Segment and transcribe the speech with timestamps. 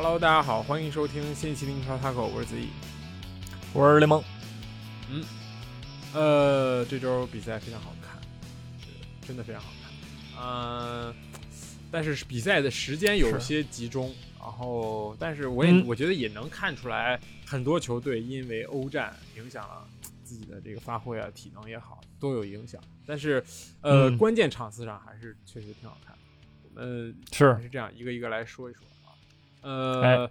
[0.00, 2.68] Hello，大家好，欢迎收听新一期的英超 Taco，我是子怡，
[3.74, 4.22] 我是雷蒙。
[5.10, 5.24] 嗯，
[6.14, 8.16] 呃，这周比赛非常好看，
[9.26, 9.90] 真的非常好看。
[10.40, 11.14] 嗯，
[11.90, 19.84] 但是比赛的时间有些集中，然后，但是我也我觉得也能看出来，很多球队因为欧战影响了
[20.22, 22.80] 自己的这个发挥啊，体能也好，都有影响。
[23.04, 23.44] 但是，
[23.80, 26.16] 呃，关键场次上还是确实挺好看。
[26.62, 28.87] 我们是是这样一个一个来说一说啊。
[29.62, 30.30] 呃，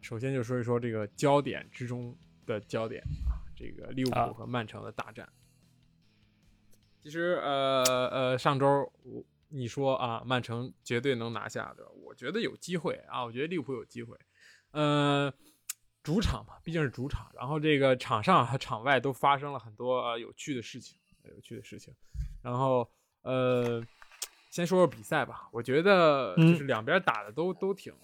[0.00, 5.28] 首先就说一说这个焦点之中的焦点啊，这个利物浦和曼城的大战。
[7.02, 11.90] 其实，呃呃，上周我你说啊，曼城绝对能拿下，对吧？
[12.04, 14.16] 我觉得有机会啊，我觉得利物浦有机会。
[14.72, 15.32] 呃，
[16.02, 21.94] 主场嘛，毕竟是主场，然后这个场上和场外都发生了很多呃有趣的事情，有趣的事情。
[22.42, 22.86] 然后，
[23.22, 23.82] 呃，
[24.50, 25.48] 先说说比赛吧。
[25.52, 27.98] 我觉得就是两边打的都都挺，呃，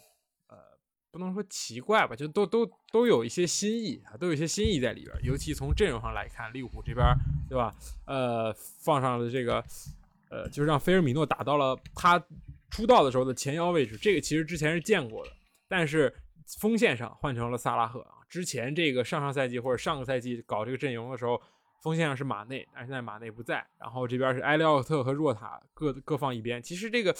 [1.14, 5.16] 不能说奇怪吧，就都都都有一些新意啊，都有一些新意在里边。
[5.22, 7.06] 尤其从阵容上来看，利物浦这边，
[7.48, 7.72] 对吧？
[8.04, 9.64] 呃，放上了这个，
[10.28, 12.20] 呃，就是让菲尔米诺打到了他
[12.68, 13.96] 出道的时候的前腰位置。
[13.96, 15.30] 这个其实之前是见过的，
[15.68, 16.12] 但是
[16.58, 18.14] 锋线上换成了萨拉赫啊。
[18.28, 21.40] 之前这个上上赛季或者上个赛季搞这个阵容的时候。
[21.80, 26.62] 锋线上是马内，但现在马内不在，然后这边是埃利奥特和若塔各各放一边。
[26.62, 27.14] 其实这个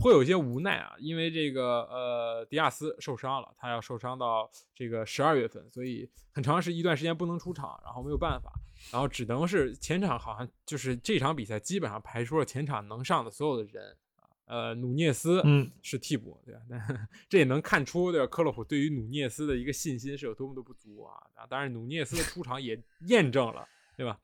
[0.00, 8.50] 颇有一些无奈啊，因为这个呃迪亚斯受伤了，他要受伤到这个十二月份，所以很长时一段时间不能出场，然后没有办法，
[8.90, 16.60] 然后只能是前场好像就是这场比赛基本上排出了前场能上的所有的人啊，呃努涅斯嗯是替补对吧？
[16.68, 18.26] 那这也能看出对吧？
[18.26, 21.46] 克洛普对于努涅斯的一个信心是有多么的不足啊！
[21.48, 23.68] 当然努涅斯的出场也 验证了。
[23.96, 24.18] 对吧？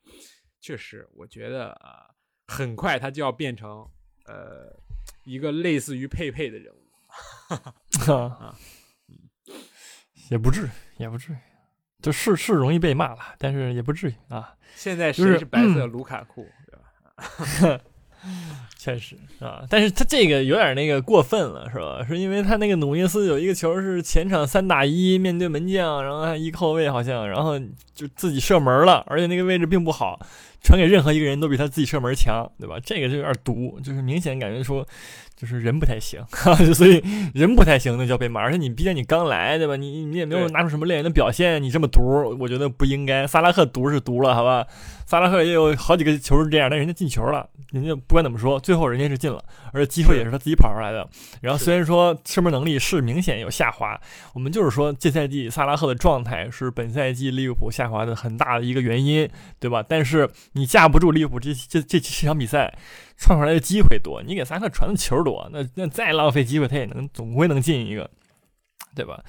[0.59, 2.09] 确实，我觉得啊，
[2.47, 3.87] 很快他就要变成
[4.25, 4.75] 呃
[5.27, 6.77] 一个类似于佩佩的人物
[8.11, 8.55] 啊，
[10.31, 11.37] 也不至于，也不至于，
[12.01, 14.55] 就是是容易被骂了，但是也不至于啊。
[14.73, 17.81] 现在谁是白色卢卡库，对吧？
[18.87, 22.05] 确实啊，但是他这个有点那个过分了，是吧？
[22.07, 27.59] 是因为他那个努涅斯有一个球是前场三打一，面对门将，然后他一后卫好像，然后
[27.93, 30.17] 就自己射门了，而且那个位置并不好，
[30.63, 32.77] 传给任何一个人都比他自己射门强，对吧？
[32.81, 34.87] 这个就有点毒，就是明显感觉说。
[35.39, 36.19] 就是人不太行，
[36.73, 36.99] 所以
[37.35, 38.41] 人不太行那叫被骂。
[38.41, 39.75] 而且你毕竟你刚来，对吧？
[39.75, 43.27] 你你也没有拿出什么亮眼的表现，你这么毒，我觉得不应该。
[43.27, 44.65] 萨拉赫毒是毒了，好吧？
[45.05, 49.43] 萨拉赫也有好几个球是这样，但人家进球了，人家不管怎么说，最后人家是进了，
[49.73, 51.07] 而且机会也是他自己跑出来的。
[51.41, 53.99] 然后虽然说射门能力是明显有下滑，
[54.33, 59.29] 我们就是说这赛季萨拉赫的状态是本赛季利物浦下滑的很大的一个原因，
[59.59, 59.83] 对吧？
[59.87, 62.77] 但是你架不住利物浦这这这这场比赛。
[63.19, 68.07] 创出来的机会多，你给萨克传的球多，那那再浪费机会，他也能总归能进一个，
[68.95, 69.19] 对吧？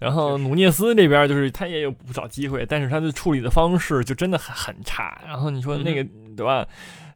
[0.00, 5.22] 然后努涅斯这边就是他也有不少机会，但是他的处理的方式就真的很很差。
[5.24, 6.04] 然后你说那个
[6.36, 6.66] 对吧？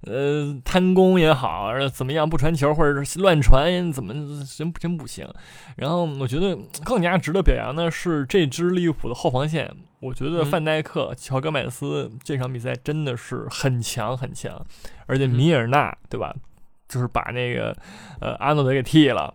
[0.07, 4.15] 呃，贪功也好，怎么样不传球或者是乱传，怎么
[4.47, 5.29] 真真不行。
[5.77, 9.71] 然后我觉得更加值得表扬的是这支利物浦的后防线。
[10.01, 14.65] 我觉得范戴克、乔戈麦斯这场比赛真的是很强很强，
[15.07, 16.35] 而且米尔纳对吧？
[16.89, 17.77] 就是把那个
[18.21, 19.33] 呃阿诺德给替了，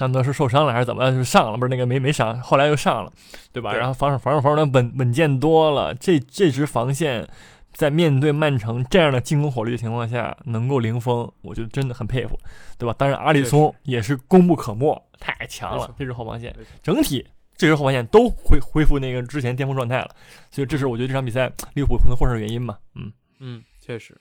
[0.00, 1.14] 阿诺德是受伤了还是怎么样？
[1.14, 3.12] 就上了不是那个没没伤，后来又上了，
[3.52, 3.74] 对吧？
[3.74, 5.94] 然后防守防守防守的稳稳健多了。
[5.94, 7.28] 这这支防线
[7.74, 12.38] 在面对曼城这样的进攻火力的情况下能够零封，我觉得真的很佩服，
[12.78, 12.94] 对吧？
[12.96, 15.94] 当然阿里松也是功不可没，太强了。
[15.98, 17.26] 这支后防线整体。
[17.56, 20.10] 这支后防线都恢恢复那个之前巅峰状态了，
[20.50, 22.76] 所以这是我觉得这场比赛利物浦可能获胜的原因嘛。
[22.96, 24.20] 嗯嗯，确实。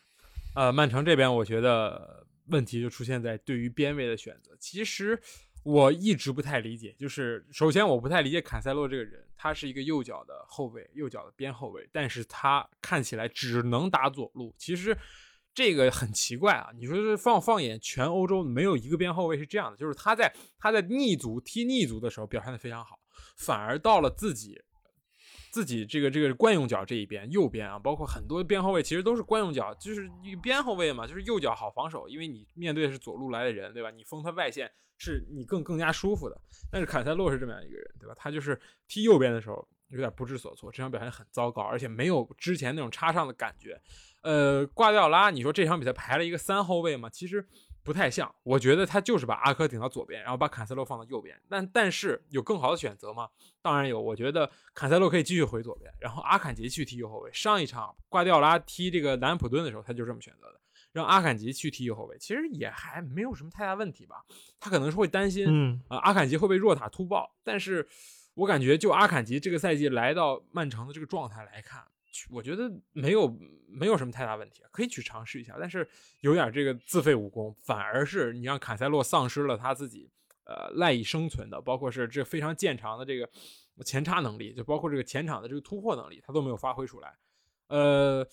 [0.54, 4.56] 呃，曼城这边我觉得问题就出现在对于边位的选择。
[4.60, 5.20] 其实
[5.64, 14.54] 我一直不太理解，就是首先我不太理解坎塞洛这个人，他是一个右脚的后卫，右脚的边后卫，但是他看起来只能打左路。
[14.58, 14.98] 其实
[15.54, 16.70] 这个很奇怪啊！
[16.76, 23.00] 你说是放放眼全欧洲，没有一个边后卫是这样的，就是他在他在逆足踢逆足的时候表现的非常好。
[23.38, 24.62] 反而到了自己，
[25.54, 30.10] 自己这个这个惯用脚这一边，右边啊，包括很多边后卫其实都是惯用脚，就是
[30.42, 33.92] 边后卫嘛，就是右脚好防守，因为你面对的是左路来的人，对吧？
[33.92, 36.36] 你封他外线是你更更加舒服的。
[36.72, 38.16] 但是坎塞洛是这么样一个人，对吧？
[38.18, 43.80] 他就是踢右边的时候有点不知所措，这场表现很糟糕，而且没有之前那种插上的感觉。
[44.24, 47.08] 呃，挂掉拉，你说这场比赛排了一个三后卫嘛？
[47.12, 47.48] 其实。
[47.84, 51.40] 不太像，我觉得他就是把阿科顶到左边，然后把坎塞洛放到右边。
[51.50, 53.30] 但但是有更好的选择吗？
[53.62, 54.02] 当然有。
[54.02, 57.30] 我觉得坎塞洛可以继续回左边，然后阿坎吉去踢右后卫。
[57.34, 60.60] 上一场瓜迪奥拉踢这个南安普顿的时候，他就这么选择的。
[60.92, 64.24] 让阿坎吉去踢右后卫，其实也还没有什么太大问题吧。
[64.60, 67.88] 他可能是会担心，嗯啊，阿坎吉会被若塔突爆，但是
[68.36, 71.84] 我感觉就阿坎吉这个赛季来到曼城的这个状态来看，
[72.30, 73.36] 我觉得没有
[73.68, 75.56] 没有什么太大问题，可以去尝试一下。
[75.60, 75.88] 但是
[76.22, 80.10] 有点这个自废武功，反而是你让坎塞洛丧失了他自己
[80.46, 83.30] 呃赖以生存的，包括是这非常见长的这个
[83.84, 87.14] 前插能力，就包括这个前场的这个突破能力，他都没有发挥出来。
[87.68, 88.28] 呃，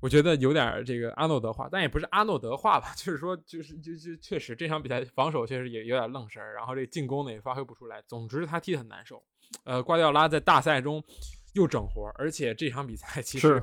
[0.00, 8.02] 我觉得有点这个阿诺德化，但也不是阿诺德化吧， 就是说，就是就就确实这场比赛防守确实也有点愣神，然后这进攻呢也发挥不出来。
[8.02, 9.22] 总之他踢得很难受。
[9.64, 11.02] 呃，瓜迪奥拉在大赛中
[11.52, 13.62] 又整活，而且这场比赛其实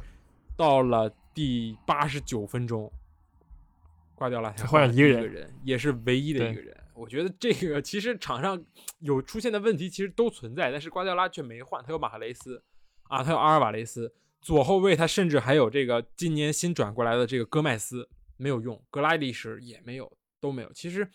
[0.55, 2.91] 到了第八十九分钟，
[4.15, 6.75] 瓜迪奥拉才换了一个人，也是唯一的一个人。
[6.93, 8.61] 我觉得这个其实场上
[8.99, 12.63] 有出现的问题其实都存在，但是瓜迪奥拉却没换，他有马赫雷斯
[13.03, 14.13] 啊，他有阿尔瓦雷斯。
[14.39, 18.07] 左后卫他甚至还有这个今年新转过来的这个戈麦斯
[18.37, 20.71] 没有用，格拉利什也没有，都没有。
[20.73, 21.07] 其实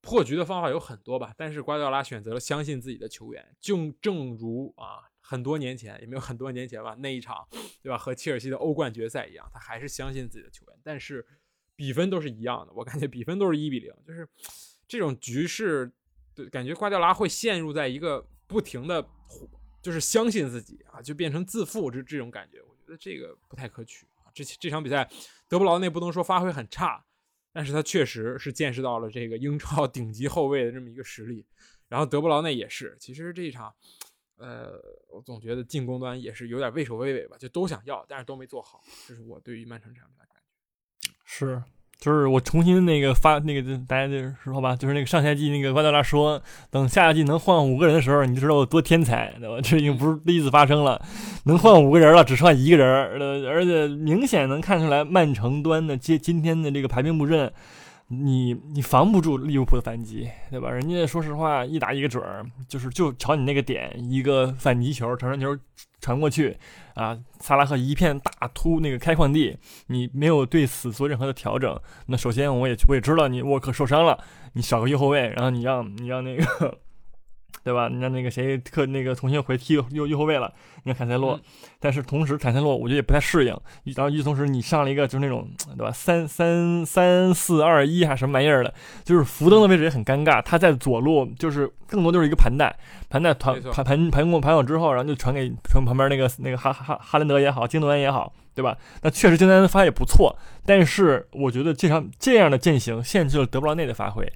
[0.00, 7.44] 破局的方法有很多吧，但是瓜迪奥拉选择了相信自己的球员，就正如啊很多年前也没有很多年前吧那一场
[7.82, 11.26] 对吧和切尔西的欧冠决赛一样，他还是相信自己的球员，但是
[11.74, 14.28] 比分都是一样的，我感觉比分都是一比零，就是
[14.86, 15.90] 这种局势，
[16.34, 19.04] 对，感觉瓜迪奥拉会陷入在一个不停的。
[19.82, 24.32] 就是相信自己啊，就变成自负这这种感觉，我觉得这个不太可取啊。
[24.32, 25.06] 这这场比赛，
[25.46, 27.04] 德布劳内不能说发挥很差，
[27.52, 31.44] 但是他确实是见识到了这个英超顶级后卫的这么一个实力。
[31.86, 33.74] 然后德布劳内也是，其实这一场，
[34.38, 34.72] 呃，
[35.08, 38.80] 我总觉得进攻端也是有点畏首畏尾吧，就都想要，但是都没做好。
[39.06, 41.10] 这是我对于曼城这样的感觉。
[41.24, 41.62] 是。
[41.96, 49.58] 就是我重新那个发那个，大家就是说吧，就是那个上赛季那个瓜迪拉说，等下赛季能换五个人的时候，你就知道我多天才，对吧？
[49.62, 51.00] 这已经不是第一次发生了，
[51.44, 52.86] 能换五个人了，只剩一个人，
[53.44, 57.50] 呃，而且明显能看出来曼城端的今今天的这个排兵布阵。
[58.22, 60.70] 你你防不住利物浦的反击，对吧？
[60.70, 65.58] 人家说实话一打一个准儿，就是就朝你那个点一个反击球长传球
[66.00, 66.56] 传过去
[66.94, 69.56] 啊，萨拉赫一片大突那个开矿地，
[69.86, 71.78] 你没有对此做任何的调整。
[72.06, 74.18] 那首先我也我也知道你沃克受伤了，
[74.52, 76.78] 你少个右后卫，然后你让你让那个。
[77.62, 77.88] 对吧？
[77.88, 80.52] 你看那个谁特那个重新回踢右右后卫了，
[80.82, 81.38] 你看坎塞洛，
[81.78, 83.56] 但是同时坎塞洛我觉得也不太适应。
[83.96, 85.90] 然后与此同时，你上了一个就是那种对吧？
[85.90, 88.74] 三三三四二一还是什么玩意儿的，
[89.04, 90.42] 就是福登的位置也很尴尬。
[90.42, 92.74] 他在左路就是更多就是一个盘带，
[93.08, 98.76] 盘带团盘盘盘过盘好之后，然后就传给传旁边那个那个哈哈哈兰德也好，京多安也好，对吧？
[99.02, 100.36] 那确实京多安发也不错，
[100.66, 104.30] 但是我觉得这场这样的阵型限制了德布劳内的发挥。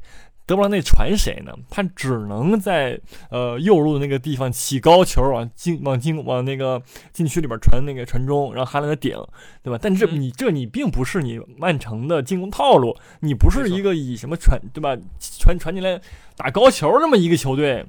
[0.49, 1.53] 德布劳内传谁呢？
[1.69, 2.99] 他只能在
[3.29, 9.15] 呃右路的那个地方起高球，往进往进往那个禁区里边传那个传中，然后哈兰德顶，
[9.63, 9.79] 对吧？
[9.81, 16.01] 但这你这你并不是你曼城的进攻套路，你不是一个以什么传对吧传传进来
[16.35, 17.85] 打高球这么一个球队。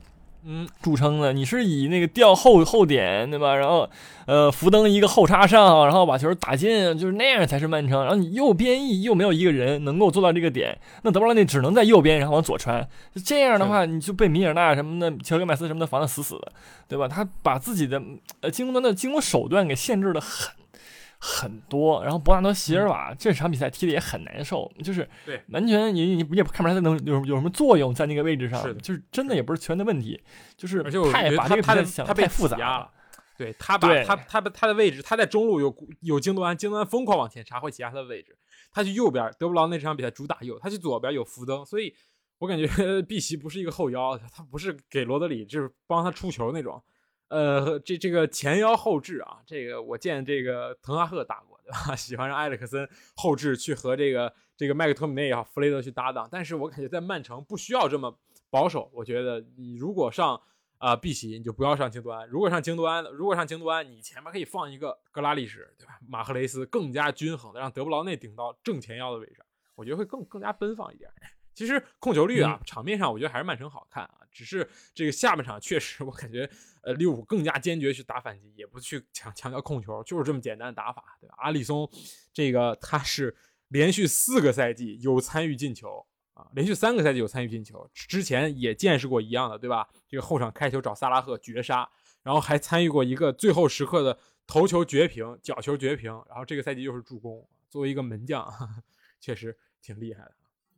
[0.45, 3.56] 嗯，著称的，你是以那个吊后后点，对吧？
[3.56, 3.90] 然后，
[4.25, 8.02] 呃，福登一个后插上，然后把球打进，就是那样才是曼城。
[8.02, 12.87] 然后你右边翼又没有一个人能够做到这个点，那德布劳内只能在右边，然后往左传。
[13.25, 16.52] 这样的话，你就被米尔纳什么的、乔戈麦斯什么的防得死死的，
[16.87, 17.07] 对吧？
[17.07, 18.02] 他把自己的
[18.40, 20.58] 呃进攻端的进攻手段给限制的很。
[21.19, 25.07] 很多，然后博纳多席尔瓦这场比赛踢的也很难受，就是
[25.49, 30.21] 完全你你也看不出来他能有有什么作用在那个位置上，是就是真的也不是球员的问题，
[30.56, 32.92] 就是太把这个比赛想太复杂了。
[33.38, 38.38] 对他把他他他的位置，他在中路有有京多安，京多安疯狂往前插，会挤压他的位置。
[38.71, 41.94] 他去右边，德布劳那场比赛主打右，他去左边有福登，所以
[42.38, 42.68] 我感觉
[43.04, 46.81] 碧玺不是一个后腰，他不是给罗德里就是帮他出球那种。
[47.30, 51.95] 呃，这这个前腰后置啊，这个我见这个滕哈赫打过，对吧？
[51.95, 56.28] 喜欢让埃里克森后置去和这个这个麦克托米内也好，弗雷德去搭档。
[56.31, 58.19] 但是我感觉在曼城不需要这么
[58.50, 58.90] 保守。
[58.94, 60.42] 我觉得你如果上
[60.80, 66.00] 啊碧玺，你就不要上京多安；如果上京多安，如果上京多安，你前面可以放一个格拉利什，对吧？
[66.07, 69.44] 马赫雷斯更加均衡的让德布劳内顶到正前腰的位置，
[69.76, 71.12] 我觉得会更更加奔放一点。
[71.59, 76.49] 其实控球率啊，场面上我觉得还是曼城好看啊，只是这个下半场确实我感觉。
[76.81, 81.35] 呃，利物浦更加坚决去打反击，也不去强强调控球，就是这么简单的打法，对吧？
[81.39, 81.87] 阿里松，
[82.31, 83.35] 这个他是
[83.68, 89.85] 连续四个赛季有参与进球啊，连续三个赛季有参与进球，之前也见识过一样的，对吧？
[90.07, 91.87] 这个后场开球找萨拉赫绝杀，
[92.23, 98.49] 然后还参与过一个最后时刻的头球绝平，角球绝平，然后这个赛季又是助攻，作为一个门将，
[99.19, 100.31] 确实挺厉害的。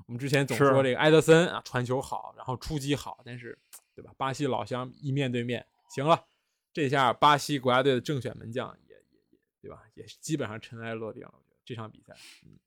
[0.08, 3.58] 我们之前总说这个埃德森啊，传球好，然后出击好，但是
[3.96, 4.12] 对吧？
[4.18, 5.66] 巴西老乡一面对面。
[5.90, 6.26] 行了，
[6.74, 9.84] 这下巴西国家队的正选门将也也也对吧？
[9.94, 11.34] 也基本上尘埃落定了。
[11.34, 12.16] 我觉得这场比赛，
[12.46, 12.58] 嗯，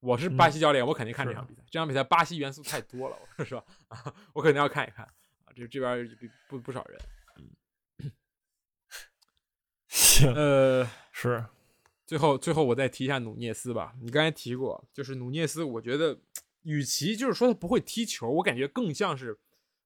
[0.00, 1.62] 我是巴西教练，我肯定看这场比赛。
[1.70, 3.64] 这场比赛巴西元素太多了，我是说？
[3.88, 5.04] 啊，我肯定要看一看
[5.44, 5.52] 啊。
[5.54, 6.06] 这这边
[6.48, 8.12] 不不少人。
[9.88, 11.44] 行，呃，是。
[12.06, 13.94] 最后，最后我再提一下努涅斯吧。
[14.02, 16.18] 你刚才提过，就是努涅斯，我觉得
[16.64, 19.38] 与其就是说他不会踢球，我感觉更像是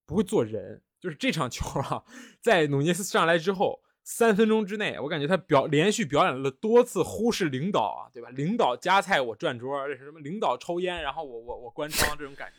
[0.07, 0.83] 不会做人。
[0.99, 2.03] 就是这场 球啊，
[2.41, 8.31] 在努涅斯上来之后，三分钟之内，我感觉他表连续表演了多次忽视领导啊，对吧？
[8.31, 10.19] 领导夹菜我转桌，这什么？
[10.19, 12.51] 领导抽烟，然后我我我关窗这种感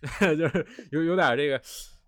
[0.00, 1.60] 觉， 就是有有点这个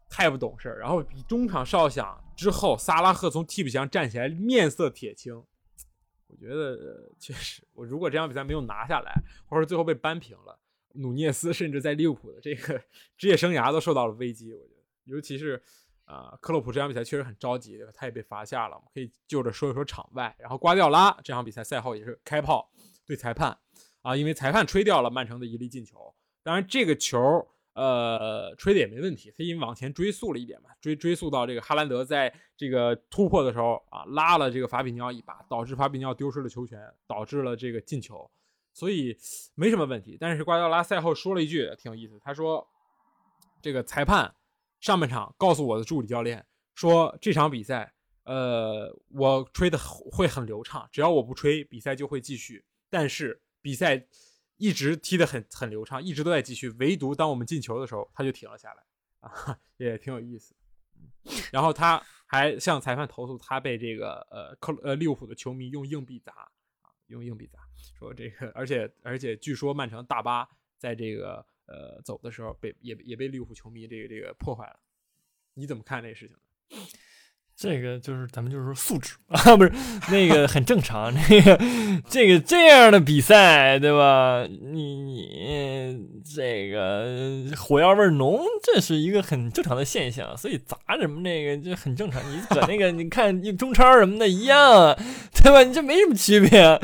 [0.09, 0.79] 太不懂事儿。
[0.79, 5.35] 然后中场哨响之后，萨拉赫从替补席上站起来，面色铁青。
[6.29, 9.13] 我觉得确实，我如果这场比赛没有拿下来，
[9.47, 10.59] 或者最后被扳平了，
[10.95, 12.81] 努涅斯甚至在利物浦的这个
[13.17, 14.53] 职业生涯都受到了危机。
[14.53, 15.63] 我觉得，尤其是
[16.05, 17.93] 啊，克洛普这场比赛确实很着急，对吧？
[17.95, 18.77] 他也被罚下了。
[18.77, 20.35] 我们可以就着说一说场外。
[20.39, 22.71] 然后瓜迪奥拉这场比赛赛后也是开炮
[23.07, 23.57] 对裁判
[24.03, 26.15] 啊，因为裁判吹掉了曼城的一粒进球。
[26.43, 27.21] 当然，这个球。
[27.75, 38.31] 呃，吹的也没问题，他因为往前追溯了一点嘛，追追溯到这个哈兰德在这个突破的时候啊，拉了这个法比尼奥一把，导致法比尼奥丢失了球权，导致了这个进球，
[38.75, 39.17] 所以
[39.55, 40.19] 没什么问题。
[40.21, 42.69] 但是瓜迪奥拉赛后说了一句挺有意思，他说
[43.63, 44.35] ：“这个裁判
[44.81, 52.63] 上半场告诉我的助理教练说，这场比赛，呃，我吹的会很流畅，只要我不吹，比赛就会继续。
[52.91, 54.07] 但是比赛。”
[54.57, 58.83] 一直踢得很很流畅，一直都在继续，唯独当我们进球的时候，他就停了下来，
[59.19, 60.55] 啊，也挺有意思。
[61.51, 66.49] 然后他还向裁判投诉，他被这个呃克呃利物浦的球迷用硬币砸，
[67.15, 67.59] 用硬币砸，
[67.99, 74.81] 说这个，而且而且据说曼城大巴在这个呃走的时候被也也被利物浦球迷这个这个破坏了，
[75.55, 76.43] 你怎么看这个事情呢？
[77.57, 79.73] 这个就是咱们就是说素质 啊，不是
[80.11, 81.15] 那个很正常。
[81.29, 81.57] 这个
[82.09, 84.45] 这个这样的比赛，对吧？
[84.49, 85.99] 你你
[86.35, 90.37] 这个火药味浓，这是一个很正常的现象。
[90.37, 92.21] 所以砸什么那个就很正常。
[92.29, 94.97] 你搁那个你看中超什么的一样，
[95.33, 95.63] 对吧？
[95.63, 96.79] 你这没什么区别。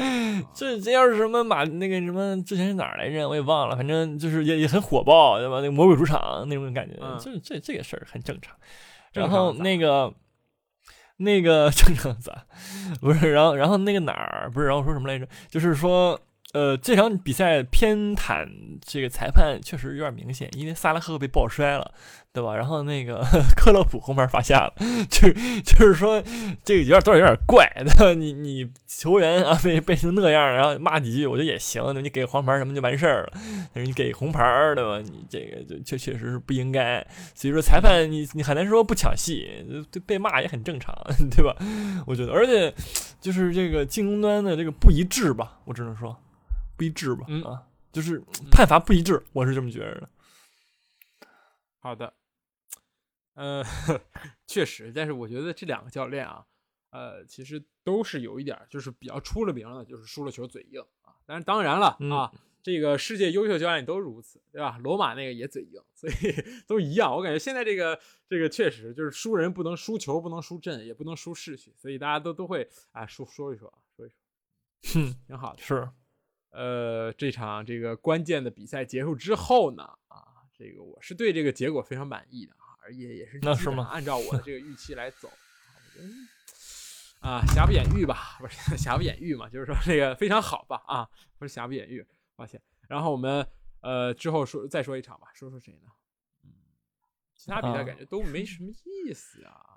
[0.55, 3.29] 这这要是什么马那个什么之前是哪儿来着？
[3.29, 3.75] 我也忘了。
[3.77, 5.57] 反正就是也也很火爆，对吧？
[5.57, 8.55] 那个魔鬼主场那种感觉，这这这个事儿很正常。
[9.13, 10.15] 然后那个。
[11.21, 12.45] 那个 正常咋？
[13.01, 14.67] 不是，然后然后那个哪儿不是？
[14.67, 15.27] 然后说什么来着？
[15.49, 16.21] 就是说。
[16.53, 18.49] 呃，这场比赛偏袒
[18.85, 21.95] 这个裁判确实有点明显，因为萨拉赫被抱摔了，
[22.33, 22.57] 对吧？
[22.57, 23.25] 然后那个
[23.57, 24.75] 克洛普红牌罚下了，
[25.09, 25.31] 就
[25.63, 26.21] 就是说
[26.65, 28.13] 这个有点多少有点怪，对吧？
[28.15, 33.33] 你你球员啊被被成那样，然后骂几句，我觉得也行，那你给黄牌什么就完事儿了。
[33.73, 34.43] 但是你给红牌，
[34.75, 34.99] 对吧？
[34.99, 37.07] 你这个就确确实是不应该。
[37.33, 39.49] 所以说裁判你你很难说不抢戏，
[40.05, 40.93] 被骂也很正常，
[41.31, 41.55] 对吧？
[42.09, 42.75] 我觉得，而且
[43.21, 46.17] 就是这个进攻端的这个不一致吧，我只能说。
[46.81, 47.27] 不一致吧？
[47.29, 50.09] 嗯啊，就是判罚不一致，我是这么觉得的。
[51.79, 52.15] 好的，
[53.35, 53.63] 呃，
[54.49, 56.47] 确实，但是我觉得这两个教练啊，
[56.89, 61.13] 呃，其实都是有一点，就是比较出了名的，就是输了球嘴硬啊。
[61.27, 62.33] 但是当然了啊，
[62.63, 64.79] 这个世界优秀教练都如此，对吧？
[64.79, 66.15] 罗马那个也嘴硬，所以
[66.67, 67.15] 都一样。
[67.15, 74.17] 我感觉现在这个这个确实就是输人不能输球，不能输阵，也不能输士气，所以大家都都会啊说说一说啊，说一说，
[74.95, 75.87] 哼，挺好的，是。
[76.51, 83.89] 呃，这场这个关键的比赛结束之后呢，啊，这个我是对这个结果非常满意的啊，而且也是那是吗？
[83.91, 92.05] 按照我的这个预期来走，我觉得啊，瑕不掩瑜吧，不是 瑕不掩瑜嘛，就是说这个非常好吧，啊，不是瑕不掩瑜，
[92.35, 92.61] 抱歉。
[92.89, 93.47] 然后我们
[93.81, 95.93] 呃之后说再说一场吧，说说谁呢？
[96.43, 96.51] 嗯，
[97.37, 99.70] 其他比赛感觉都没什么意思啊。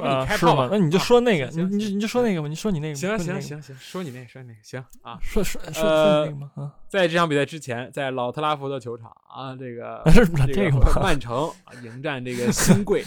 [0.00, 0.68] 啊，是吗？
[0.70, 2.94] 那你就说那个，你你你就说那个吧，你说你那个。
[2.94, 5.18] 行行行行，说你那个，说你那个，行啊。
[5.22, 6.50] 说说说说那个吗？
[6.56, 10.02] 啊，在这场比赛之前，在老特拉福德球场啊，这个
[10.52, 13.04] 这个曼城啊迎战这个新贵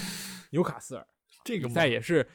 [0.52, 1.06] 纽卡斯尔，
[1.44, 2.28] 这个比赛也是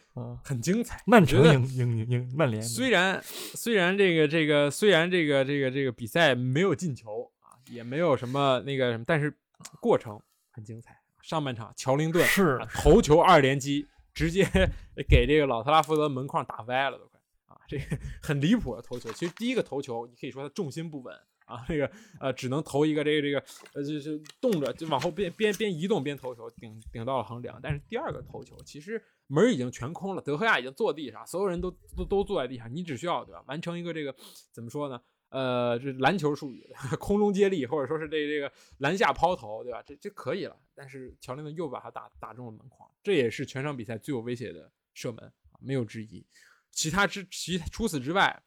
[0.42, 1.00] 很精彩。
[1.06, 2.62] 曼城赢赢赢赢曼联。
[2.62, 9.32] 虽然虽然这个这个虽然这个这个这个比赛没有进球啊，也没有什么那个什么，但是
[9.80, 10.98] 过程很精彩。
[11.22, 13.86] 上半场乔林顿是头球二连击。
[14.16, 14.44] 直接
[15.06, 17.60] 给这个老特拉福德门框打歪了，都快啊！
[17.68, 17.84] 这个
[18.22, 19.12] 很离谱的头球。
[19.12, 23.38] 其实第一个头球，你可以说他重心不稳啊，这个呃只能投一个这个这个
[23.74, 27.60] 呃就是动着就往后边边边移动边投球，顶顶到了横梁。
[27.62, 34.16] 但是第二个头球，其实门已经全空了，德赫亚已经坐地上，所有人都都都坐在地上，你只需要对吧，完成一个这个
[34.50, 34.98] 怎么说呢？
[35.28, 36.66] 呃，这篮球术语，
[36.98, 39.82] 空中接力，或者说是这这个篮下抛投，对吧？
[39.84, 40.56] 这这可以了。
[40.74, 46.24] 但是乔林顿又把他打打中了门框，这也是全场比赛最有威胁的射门啊，没有之一。
[46.70, 48.42] 其他之其除此之外，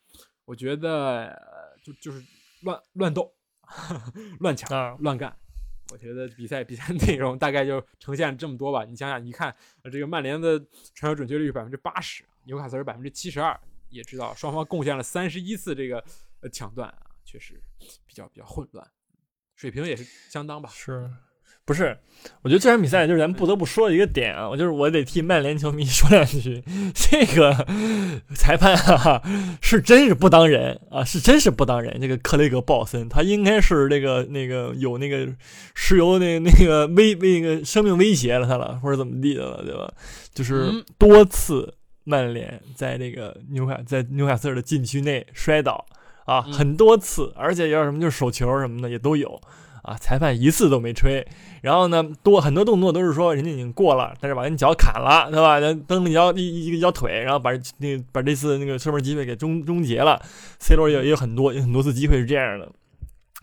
[0.45, 1.35] 我觉得
[1.83, 2.23] 就就是
[2.61, 5.35] 乱乱斗 啊，乱抢乱干。
[5.91, 8.85] 我觉得比赛比赛内容大概就呈现这么多吧。
[8.85, 9.55] 你想想，你看
[9.91, 10.59] 这个曼联的
[10.93, 13.59] 传球准确率是百分之八十，纽卡斯尔百分之七十二，
[13.89, 16.03] 也知道双方贡献了三十一次这个
[16.41, 17.61] 呃抢断啊，确实
[18.05, 18.85] 比较比较混乱，
[19.55, 20.69] 水平也是相当吧。
[20.73, 21.09] 是。
[21.65, 21.95] 不是，
[22.41, 26.63] 我觉得这场比赛就是咱们不得不说的一个点啊，我就是我得替曼联球迷 说两句，
[26.95, 27.53] 这个
[28.35, 29.21] 裁判啊
[29.61, 32.01] 是真是不当人啊，是真是不当人。
[32.01, 35.31] 这个克雷格鲍森他应该是那个那个有那个
[35.75, 39.93] 石油那那个威那个生命威胁了他了，或者怎么地的了，对吧？
[40.33, 41.71] 就是多次
[42.03, 45.85] 曼联在那个纽卡在纽卡斯尔的禁区内摔倒
[46.29, 49.41] 啊，很多次，而且要什么就是手球什么的也都有。
[49.81, 49.95] 啊！
[49.95, 51.25] 裁判一次都没吹，
[51.61, 55.57] 然后呢，多很多动作都是说人家已经过了，但是把人脚砍了，对吧？
[55.87, 60.21] 蹬一脚一一个脚腿，然后把那把这次那个射门机会给终终结了。
[60.59, 62.69] C 罗也也有很多有很多次机会是这样的，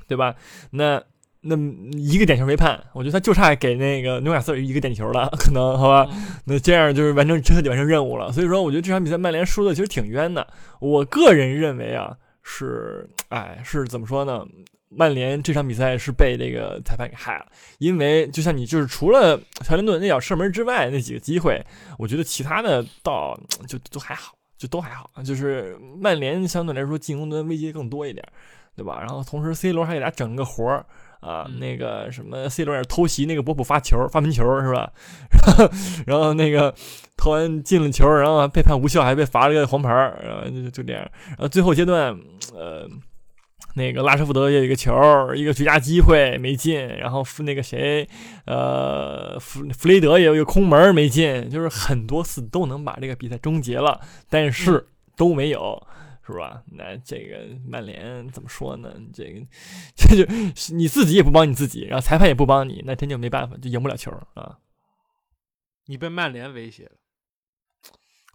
[0.06, 0.34] 对吧？
[0.72, 1.02] 那
[1.40, 1.56] 那
[1.96, 6.06] 一个点球没判，我觉得他就差给那个纽卡斯尔一个点球了， 可能好吧？
[6.44, 8.30] 那这样就是完成彻底完成任务了。
[8.30, 10.46] 所以说，我觉得这场比赛曼联输的其实挺冤的。
[10.80, 12.14] 我个人认为啊，
[12.48, 14.46] 是哎是怎么说呢？
[14.88, 17.46] 曼联这场比赛是被这个裁判给害了，
[17.78, 21.60] 因为就像你就是除了乔林顿那脚射门之外，那几个机会，
[21.98, 25.10] 我觉得其他的倒就都还好，就都还好。
[25.24, 28.24] 就是曼联相对来说进攻端危机更多一点，
[28.76, 29.00] 对吧？
[29.00, 30.86] 然后同时 C 罗还给他整个活儿
[31.20, 34.92] 啊，那个什么 C 罗也偷袭那个波普发球发门球是吧？
[36.06, 36.72] 然后那个
[37.26, 41.02] 投完进了球，然后被判无效，还被罚了个黄牌，然后就就这样。
[41.30, 42.16] 然后最后阶段，
[42.54, 42.88] 呃。
[43.74, 44.90] 那个拉什福德也有一个球，
[45.34, 48.08] 一个绝佳机会没进，然后那个谁，
[48.46, 55.86] 呃，弗弗雷德也有一个空门没进，就是很多次都能把这个比赛终结了，但是都没有，
[56.26, 56.62] 是吧？
[56.72, 58.94] 那这个曼联怎么说呢？
[59.12, 59.40] 这个
[59.94, 64.56] 这就你自己也不帮你自己，然后裁判也不帮你，那真就没办法，就赢不了球啊！
[65.86, 66.92] 你被曼联威胁了。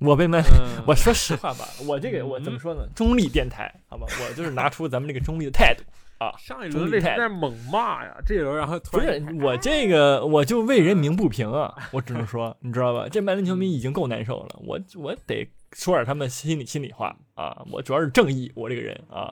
[0.02, 0.44] 我被麦，
[0.86, 2.82] 我说实话吧， 我这个我怎么说呢？
[2.96, 5.84] 中立电台，好吧，我就是拿出咱们这个中立的态度
[6.18, 6.34] 啊。
[6.40, 8.18] 上一轮在猛骂呀？
[8.26, 11.72] 这一轮然后不是我这个，我就为人鸣不平啊！
[11.92, 13.08] 我只能说， 你知道吧？
[13.12, 17.64] 这曼联球迷已经够难受了，我我得说点他们心里心里话啊！
[17.72, 19.32] 我主要是正义，我这个人啊。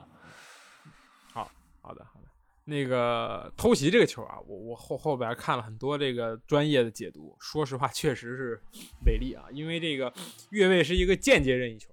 [2.64, 8.62] 那个偷袭这个球啊，我我后后边看了很多这个专业的解读，说实话确实是
[9.06, 10.12] 违例啊，因为这个
[10.50, 11.88] 越位是一个间接任意球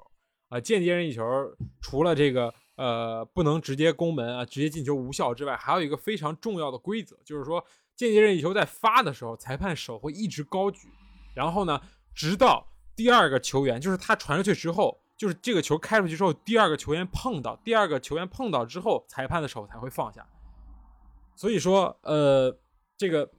[0.49, 1.23] 啊，间接任意球
[1.81, 7.63] 除了这个呃不能直接攻门啊，直接进球无效之外，还有一个非常重要的规则，就是说
[7.95, 10.89] 间接任意球在发的时候，裁判手会一直高举，
[11.33, 11.81] 然后呢，
[12.13, 20.27] 直到第二个球员，就是他传出去之后，就是这个球开出去之后，第二个球员碰到，第二个球员碰到之后，裁判的手才会放下。
[21.37, 22.59] 所以说，呃，
[22.97, 23.31] 这个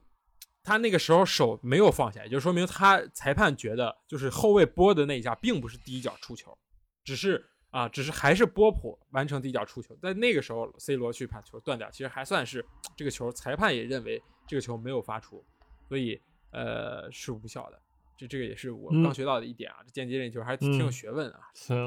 [0.63, 6.57] 他那个时候手没有放下，也就说明他裁判觉得就是后卫拨的那一下并不是第一脚出球，
[7.03, 9.97] 只是啊，只是还是波普完成第一脚出球。
[9.97, 12.65] 在那个时候，C 罗去把球断掉，其实还算是
[12.97, 15.45] 这个球，裁判也认为这个球没有发出，
[15.89, 16.21] 所以
[16.53, 17.83] 呃是无效的。
[18.17, 21.41] 这这个也是我刚学到的一点啊，这间接任意球还是挺有学问啊，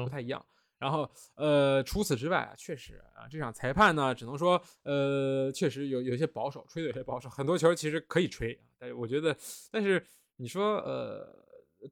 [0.04, 0.44] 不太一样。
[0.82, 7.30] 然后，呃，除此之外啊，确实啊，这场裁判呢，只能说，呃，确实有有些保守，吹的有些保守。
[7.30, 9.36] 很多球其实可以吹，但是我觉得，
[9.70, 10.04] 但是
[10.38, 11.32] 你说，呃，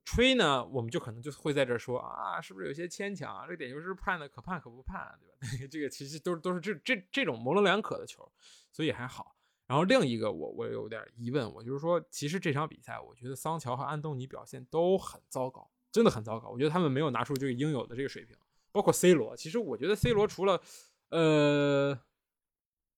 [0.04, 3.44] 吹呢，我们就可能就会在这说啊，是不是有些牵强啊？
[3.46, 5.66] 这个点球是判的，可判可不判，对吧？
[5.70, 8.28] 这个其实都都是这这这种模棱两可的球，
[8.72, 9.36] 所以还好。
[9.68, 16.48] 然后另一个，我我有点疑问，我就是说，其实这场比赛，我觉得桑乔和安东尼表现都很糟糕，真的很糟糕。
[16.48, 18.36] 我觉得他们没有拿出这个应有的这个水平。
[18.72, 20.60] 包括 C 罗，其实我觉得 C 罗除了，
[21.08, 21.98] 呃，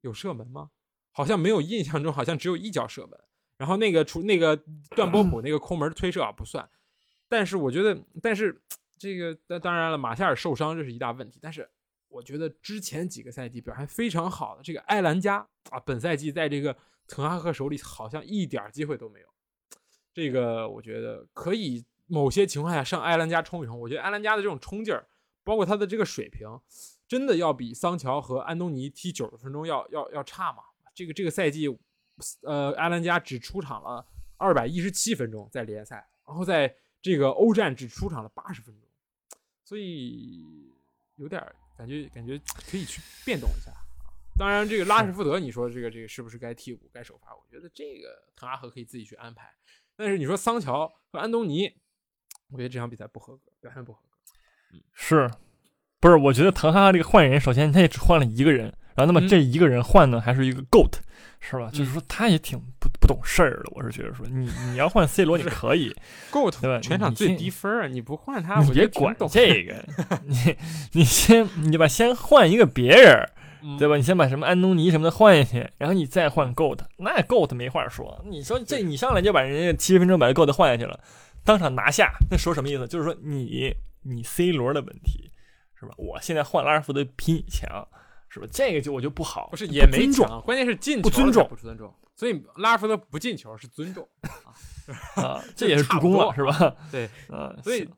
[0.02, 0.70] 有射门吗？
[1.11, 3.18] 好像没有，印象中好像只有一脚射门。
[3.58, 4.56] 然后那个除那个
[4.96, 6.68] 段波普那个空门推射啊不算。
[7.28, 8.61] 但是我觉得，但是
[8.98, 11.38] 这个那当然了，马夏尔受伤这是一大问题。
[11.40, 11.68] 但是
[12.08, 15.37] 我觉得之前几个赛季表现非常好的这个埃兰加
[15.70, 19.26] 啊，本赛季在这个滕哈赫手里好像一点机会都没有。
[20.12, 23.78] 这个我觉得可以某些情况下上埃兰加冲一冲。
[23.78, 25.06] 我觉得埃兰加的这种冲劲儿。
[25.44, 26.48] 包括他的这个水平，
[27.09, 30.62] 真的要比桑乔和安东尼踢九十分钟要要要差吗？
[30.94, 31.68] 这个这个赛季，
[32.42, 38.88] 呃，阿兰加只出场了二百一十七分钟在联赛，然后在这个欧战只出场了八十分钟，
[39.64, 40.72] 所以
[41.16, 41.42] 有点
[41.76, 42.38] 感觉感觉
[42.70, 43.72] 可以去变动一下。
[44.38, 47.35] 当然，这个拉什福德，你说这个这个是不是该替补该首发？
[47.35, 49.55] 我觉得这个滕哈赫可以自己去安排。
[49.94, 51.70] 但是你说桑乔和安东尼，
[52.48, 54.12] 我觉得这场比赛不合格，表现不合格。
[54.92, 55.30] 是，
[56.00, 56.16] 不是？
[56.16, 60.92] 我觉得滕哈赫这个换人，首先他也只换了一个人，然后那么这一个人换呢，还是一个 GOAT，
[61.40, 61.70] 是吧？
[61.72, 63.64] 就是说他也挺不不懂事儿的。
[63.72, 65.94] 我是觉得说，你你要换 C 罗，你可以
[66.30, 66.80] GOAT 对吧？
[66.80, 69.74] 全场最低分儿，你不换他，你别管这 个，
[70.26, 70.56] 你
[70.92, 73.28] 你先你把先换一个别人。
[73.78, 73.96] 对吧？
[73.96, 78.20] 你先把什么安东尼什么的换下去，然后你再换 GOAT，那 GOAT 没话说。
[78.28, 80.98] 你说这你上来就把人家七十分钟把这 GOAT 换下去了，
[81.44, 82.88] 当场拿下，那说什么意思？
[82.88, 85.32] 就是说你你 C 罗的问题
[85.74, 85.94] 是吧？
[85.96, 87.88] 我现在换拉尔福德比你强，
[88.28, 88.46] 是吧？
[88.50, 91.94] 这个就我就不好，不是也没重，关键是进球不尊重，不尊重。
[92.14, 94.08] 所以拉尔福德不进球是尊重
[95.16, 96.76] 啊，这也是助攻了，是吧？
[96.90, 97.88] 对， 啊，所以。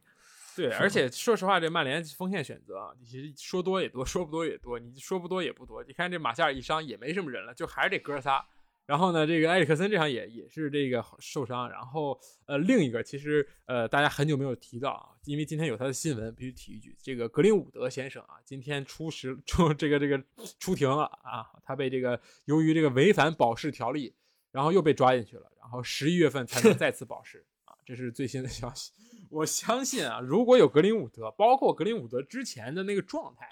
[0.56, 4.78] 对，而且说实话，这曼联锋线选择啊，你其实说多也多，说不多也多。
[4.78, 5.82] 你说不多也不多。
[5.82, 8.46] 你看这马夏尔一伤也没什么人了，就还是这哥仨。
[8.86, 11.70] 然后呢，这个埃里克森这场也也是这个受伤。
[11.70, 16.94] 然后呃，另一个其实呃，大家很久没有提到啊，因为今天有他的新闻，必须提一句。
[17.02, 20.22] 这个格林伍德先生啊，今天出时出这个这个
[20.58, 24.14] 出庭了啊，他被这个由于这个违反保释条例，
[24.52, 28.92] 然后又被抓进去了，然后十一月份才能 再次保释啊，这是最新的消息。
[29.30, 33.48] 我相信啊，如果有格林伍德，包括格林伍德之前的那个状态，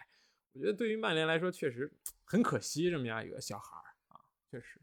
[0.53, 1.91] 我觉得对于曼联来说确实
[2.23, 4.82] 很可惜这么样一个小孩儿啊，确实，嗯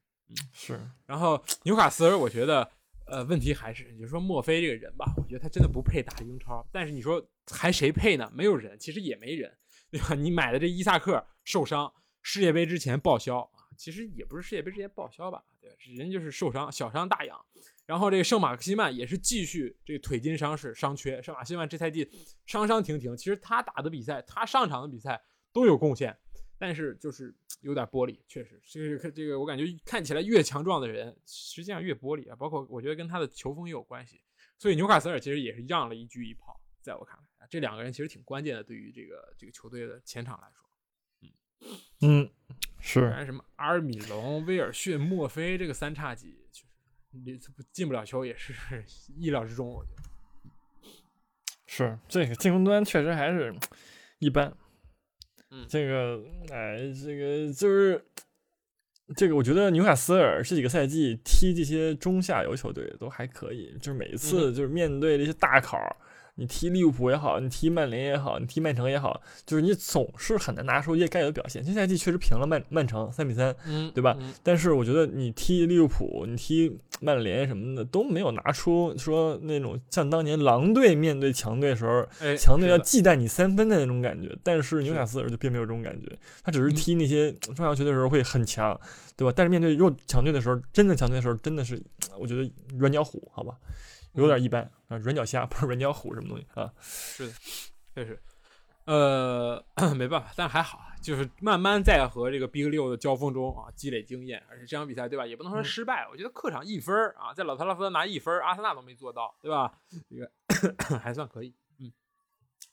[0.53, 0.79] 是。
[1.05, 2.69] 然后纽卡斯尔，我觉得
[3.05, 6.65] 呃问题还是，你说墨菲这个人吧，我觉得他真的不配打英超。
[6.71, 8.31] 但是你说还谁配呢？
[8.33, 9.51] 没有人，其实也没人，
[9.91, 10.13] 对吧？
[10.15, 15.75] 你买的这伊萨克受伤，世界杯之前报销啊，其实也不是世界杯之前报销吧，对吧？
[15.95, 17.39] 人就是受伤，小伤大养。
[17.85, 22.07] 然后这个圣马克西曼也是继续这个腿筋伤势伤缺，圣马克西曼这赛季
[22.45, 25.19] 伤伤停停，其实他打的比赛，他上场的比赛
[25.51, 26.15] 都有贡献，
[26.59, 34.21] 但是就是 有点玻璃，确实，这个这个我感觉看起来越强壮的人，实际上越玻璃啊，包括我觉得跟他的球风也有关系，
[34.57, 40.69] 所以纽卡斯尔其实也是让了一局一跑，在我看来，这两个人其实挺关键的，对于这个这个球队的前场来说，
[41.21, 42.29] 嗯嗯，
[42.79, 46.37] 是，什么阿尔米隆、威尔逊、墨菲这个三叉戟。
[47.11, 47.39] 你
[47.71, 48.53] 进不了球也是
[49.17, 50.89] 意料之中，我觉得
[51.65, 53.51] 是这个进攻端确实还是
[54.19, 54.55] 一般。
[55.51, 58.03] 嗯，这个哎，这个就是
[59.15, 65.77] 这个，我觉得纽卡斯尔这几个赛季踢这些中下游球队都还可以，就是每一次就是面对这些大考。
[66.39, 71.61] 你踢利物浦也好，你踢曼联也好，你踢曼城也好，就是你总是很难拿出一些该有的表现。
[71.61, 74.17] 这赛季确实平了曼曼城三比三，嗯，对吧？
[74.41, 84.33] 但是我觉得你踢利物浦，你踢曼联什么的都没有拿出说那种像当年狼队面对强队的时候，强队要忌惮你三分的那种感觉。
[84.41, 88.79] 但是纽卡斯尔就并没有这种感觉，他只是踢那些重要球队的时候会很强，
[89.17, 89.33] 对吧？
[89.35, 91.81] 但是面对弱强队的时候，真的强队的时候，真的是
[92.17, 93.55] 我觉得软脚虎，好吧？
[94.19, 96.71] 有点一般啊，软脚虾不是软脚虎什么东西啊？
[96.81, 97.33] 是的，
[97.95, 98.21] 确实，
[98.85, 99.63] 呃，
[99.95, 104.43] 没办法，但还好，就是慢慢在和这个 Big 六的交锋中啊，积累经验。
[104.49, 105.25] 而且这场比赛，对吧？
[105.25, 109.79] 也不能说失败，我觉得客场一分啊，在老特拉福德拿一分，阿森纳都没做到，对吧？
[110.09, 110.31] 这个
[110.99, 111.91] 还算可以，嗯，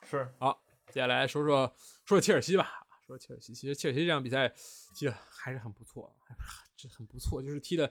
[0.02, 0.28] 是。
[0.38, 1.74] 好，接下来说说说
[2.06, 2.68] 说切尔西吧，
[3.06, 4.52] 说切尔西，其实切尔西这场比赛
[4.94, 6.14] 踢的还是很不错，
[6.76, 7.90] 这很不错，就是踢的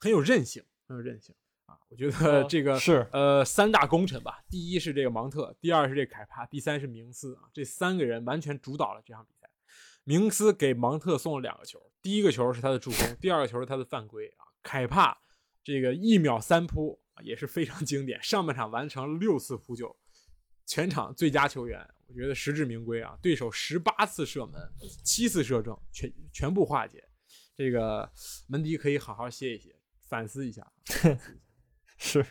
[0.00, 1.34] 很有韧性，很有韧性。
[1.68, 9.48] 啊，我觉得 这个是呃三大功臣吧，第一是这个芒特，第二是这凯帕，第三是明斯啊，这三个人完全主导了这场比赛。
[10.04, 14.48] 明斯给芒特送了两个球，第一个球是他的助攻，第二个球是他的犯规啊。
[14.62, 15.20] 凯帕
[15.62, 19.94] 这个一秒三扑也是非常经典，上半场完成了六次扑救，
[20.64, 23.18] 全场最佳球员，我觉得实至名归啊。
[23.20, 24.72] 对手十八次射门，
[25.04, 27.06] 七次射正，全全部化解。
[27.54, 28.10] 这个
[28.46, 29.76] 门迪可以好好歇一歇，
[30.08, 30.66] 反思一下。
[32.00, 32.24] 是，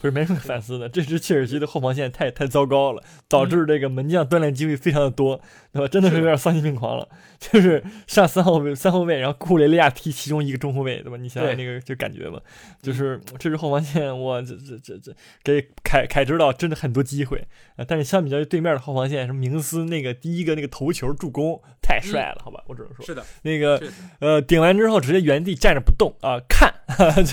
[0.00, 0.88] 不是没什么反思的？
[0.88, 5.38] 这支切尔西的后防线太太糟糕了，导致这个门将锻炼机会非常的多，
[5.72, 5.86] 对吧？
[5.86, 7.06] 真的是有点丧心病狂了。
[7.38, 11.18] 就是上三后卫，三后卫，然后库雷利亚踢其中一个中后卫，对吧？
[11.18, 12.40] 你想想那个就感觉吧，
[12.82, 15.12] 就是这支后防线，我这这这这
[15.44, 17.84] 给凯凯指导真的很多机会啊。
[17.86, 22.62] 但是相比较于对面的后防线，什么明斯那个第一个那个头球助攻太帅了，好吧？
[22.66, 23.82] 我只能说是的，那个
[24.20, 26.72] 呃顶完之后直接原地站着不动啊，看，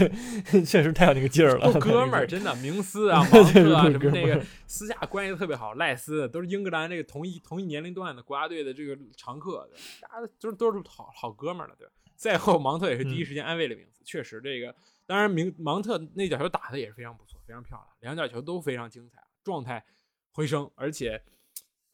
[0.52, 1.72] 这确实太有那个劲儿了。
[1.80, 9.70] 哥们儿，真的，明斯啊， 芒特啊，什么那个私下关系特别好，赖斯都是英格兰这个同一同一年龄段的国家队的这个常客，
[10.02, 11.94] 大家都都是好好哥们儿了，对吧？
[12.16, 14.74] 赛后芒特也是第一时间安慰了明斯，确实这个，
[15.06, 19.86] 当然明芒特那脚球打的也是非常不错，非常漂亮，两脚球都非常精彩，状态
[20.32, 21.22] 回升，而且，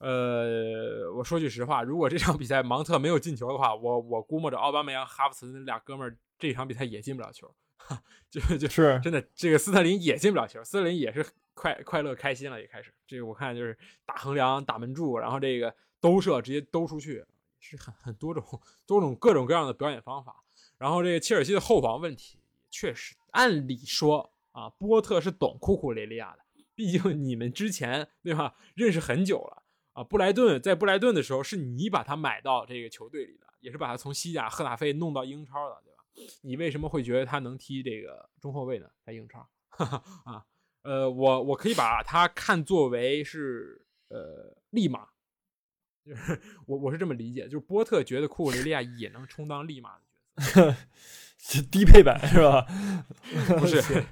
[0.04, 7.50] 呃，我说句实话，如果这场比赛芒特没有进球的话，我我估摸着奥巴梅扬、哈弗茨那俩哥们儿这场比赛也进不了球。
[8.30, 17.26] 就就是真的，这个斯特林也进不了球，斯特林也是快快乐开心了，也开始这个我看就是打横梁、打门柱，然后这个兜射直接兜出去，
[17.60, 18.44] 是很很多种
[18.86, 20.44] 多种各种各样的表演方法。
[20.78, 22.38] 然后这个切尔西的后防问题，
[22.70, 26.40] 确实按理说啊，波特是懂库库雷利亚的，
[26.76, 29.63] 毕竟你们之前对吧认识很久了
[29.94, 30.04] 啊。
[30.04, 36.34] 布莱顿在布莱顿的时候是你把他买到这个球队里的，也是把他从西甲赫塔菲弄到英超的，对吧？
[36.42, 38.88] 你为什么会觉得他能踢这个中后卫呢？
[39.06, 39.48] 在英超
[40.26, 40.46] 啊？
[40.84, 45.08] 呃，我我可以把他看作为是呃利马，
[46.06, 50.76] 就是我我是这么理解，就是波特觉得库库雷利亚也能充当利马的。
[51.38, 52.66] 是低配版是吧？
[53.60, 54.04] 不是，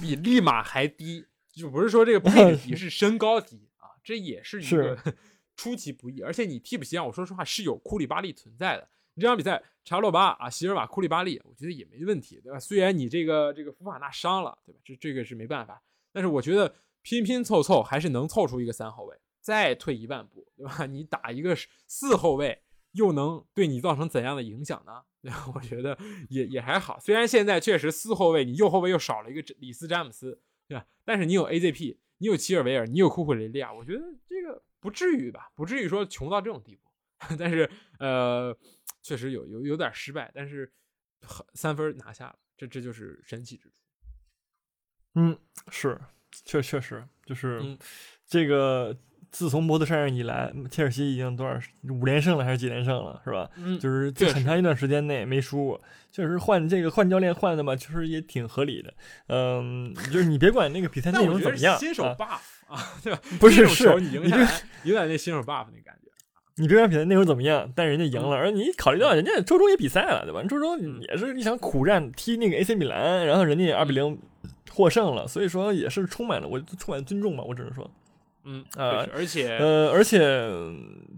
[0.00, 3.65] 比利马还低，就不是说这个配置低，是身高低啊，
[4.06, 4.96] 这也是一个
[5.56, 6.22] 出其不意。
[6.22, 8.88] 而且你替补席上，我说实话是有库里巴利存在的。
[9.14, 12.60] 你这场比赛，查洛巴啊，席尔瓦、库里巴利，我觉得也没问题，对吧？
[12.60, 14.78] 虽然你这个这个福法纳伤了，对吧？
[14.84, 19.16] 这这个是没办法，但是我觉得拼拼凑凑还是能凑出一个三后卫。
[19.40, 20.86] 再退一万步，对吧？
[20.86, 22.62] 你打一个四后卫。
[22.92, 25.02] 又能对你造成怎样的影响呢？
[25.54, 25.98] 我觉得
[26.30, 26.98] 也也还好。
[26.98, 30.86] 虽然现在确实四后卫，你右后卫又少了一个里斯詹姆斯，对吧？
[31.04, 35.50] 但是你有 AZP，你有齐尔维尔，你有库库雷利亚，我觉得这个不至于吧？
[35.54, 36.82] 不至于说穷到这种地步。
[37.38, 38.56] 但是呃，
[39.02, 40.70] 确实有有有点失败，但是
[41.54, 43.82] 三分拿下了，这这就是神奇之处。
[45.14, 45.38] 嗯，
[45.70, 45.98] 是，
[46.30, 47.78] 确确实就是
[48.26, 48.96] 这个。
[49.30, 51.58] 自从波特上任以来，切尔西已经多少
[51.88, 53.48] 五连胜了还是几连胜了，是吧？
[53.56, 55.80] 嗯，就是在很长一段时间内没输过。
[56.10, 58.94] 确实换这个换教练换的嘛，其实也挺合理的。
[59.28, 63.20] 嗯，就是你别管那个比赛内容怎么样，新手 buff 啊， 对吧？
[63.38, 64.38] 不是是，你这
[64.84, 66.10] 有点那新手 buff 那感觉。
[66.58, 70.42] 你别管比赛内容怎么样，但人家赢了，而你考虑到人家周中也比赛了，对吧？
[70.48, 74.18] 周中也是一场苦战，踢那个 AC 米兰，然后人家二比零
[74.72, 77.90] 获胜了，所以说也是充满了我充满尊重吧，我只能说。
[78.46, 80.20] 嗯啊，而且呃，而且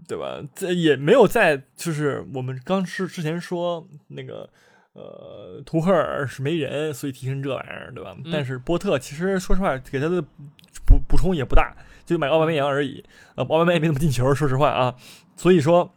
[0.07, 0.41] 对吧？
[0.55, 4.49] 这也没有在，就是我们刚是之前说那个
[4.93, 8.17] 呃，图赫尔是没人，所以提升这玩意儿，对吧？
[8.31, 10.19] 但是波特其实说实话，给他的
[10.85, 13.05] 补补充也不大，就买奥巴梅扬而已。
[13.35, 14.95] 呃，奥巴梅也没怎么进球，说实话啊。
[15.37, 15.93] 所以说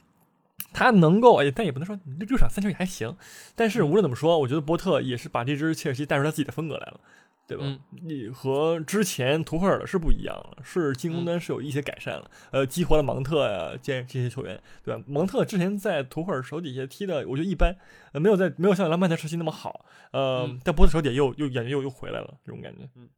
[0.75, 3.17] 他能够，哎但也不能说六场三球也还行。
[3.57, 7.01] 但是无论怎么说，我觉得波特也是把这支切尔西带出他自己的风格来了。
[7.47, 7.65] 对吧？
[8.03, 15.05] 你和之前图赫尔的是不一样了，是进攻端是有一些改善了，呃，激活了芒特呀，这这些球员，对吧？
[15.07, 17.77] 芒特之前在图赫尔手底下踢的，我觉得一般，
[18.13, 22.89] 呃，没有在没有像兰帕德时期那么好，呃，在波特手底下又又感觉又又回来了，这种感觉。
[22.95, 23.11] 嗯，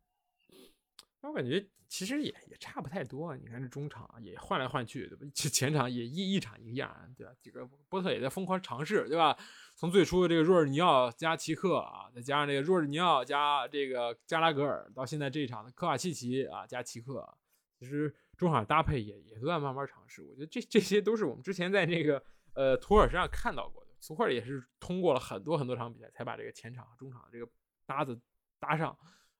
[1.22, 5.24] 我感觉其实也也差不太多，你看这中场也换来换去，对吧？
[5.34, 7.32] 前场也一一场一个样，对吧？
[7.40, 9.36] 几个波特也在疯狂尝试，对吧？
[9.76, 17.36] 从最初的这个若尔尼奥加齐克啊，再加上这个若尔尼奥加这个加拉格尔，到现在这一场的科瓦契奇啊加齐克，
[17.78, 20.22] 其实中场搭配也也都在慢慢尝试。
[20.22, 22.22] 我觉得这这些都是我们之前在这个
[22.54, 23.90] 呃图尔身上看到过的。
[24.06, 27.48] 图尔也是通过了很多很多场比赛才把这个前场和中场这个
[27.86, 28.20] 搭子
[28.58, 28.90] 搭上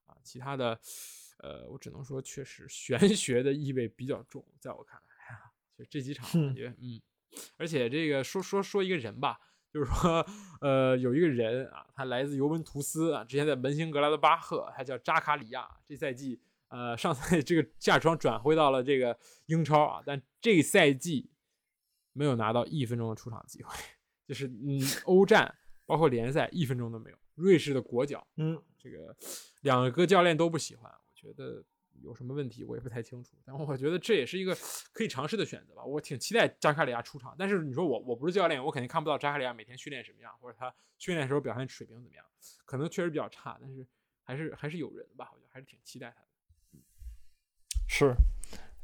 [0.07, 0.17] 啊。
[0.25, 0.81] 其他的
[1.39, 5.39] 呃，我只能说确实玄 学的意味比较重，在我看来，
[5.77, 7.01] 就这几场感觉嗯，
[7.57, 9.39] 而且这个说说说一个人吧。
[9.75, 10.25] 就是说，
[10.61, 15.69] 呃，有一个人啊，他来自尤文图斯啊，之前在门兴格拉德巴赫，他叫扎卡里亚。
[15.85, 21.29] 这赛季，呃，上赛这个夏窗转会到了这个英超啊，但这赛季
[22.13, 23.75] 没有拿到一分钟的出场机会，
[24.29, 25.53] 就是嗯，欧战
[25.87, 27.17] 包括联赛一分钟都没有。
[27.35, 29.17] 瑞士的国脚，嗯，这个
[29.63, 31.65] 两个教练都不喜欢，我觉得。
[32.03, 34.57] 有什么问题我也不太清楚，但我觉得这也是一个
[34.93, 35.85] 可以尝试的选择吧。
[35.85, 42.25] 我挺期待扎卡里亚出场，但是你说我我不是教练，我肯定看不到扎卡里亚每天训练什么样，或者他训练时候表现水平怎么样，
[42.65, 43.87] 可能确实比较差，但是
[44.23, 46.29] 还是还是有人吧，我觉得还是挺期待他的。
[46.73, 46.81] 嗯，
[47.89, 48.15] 是。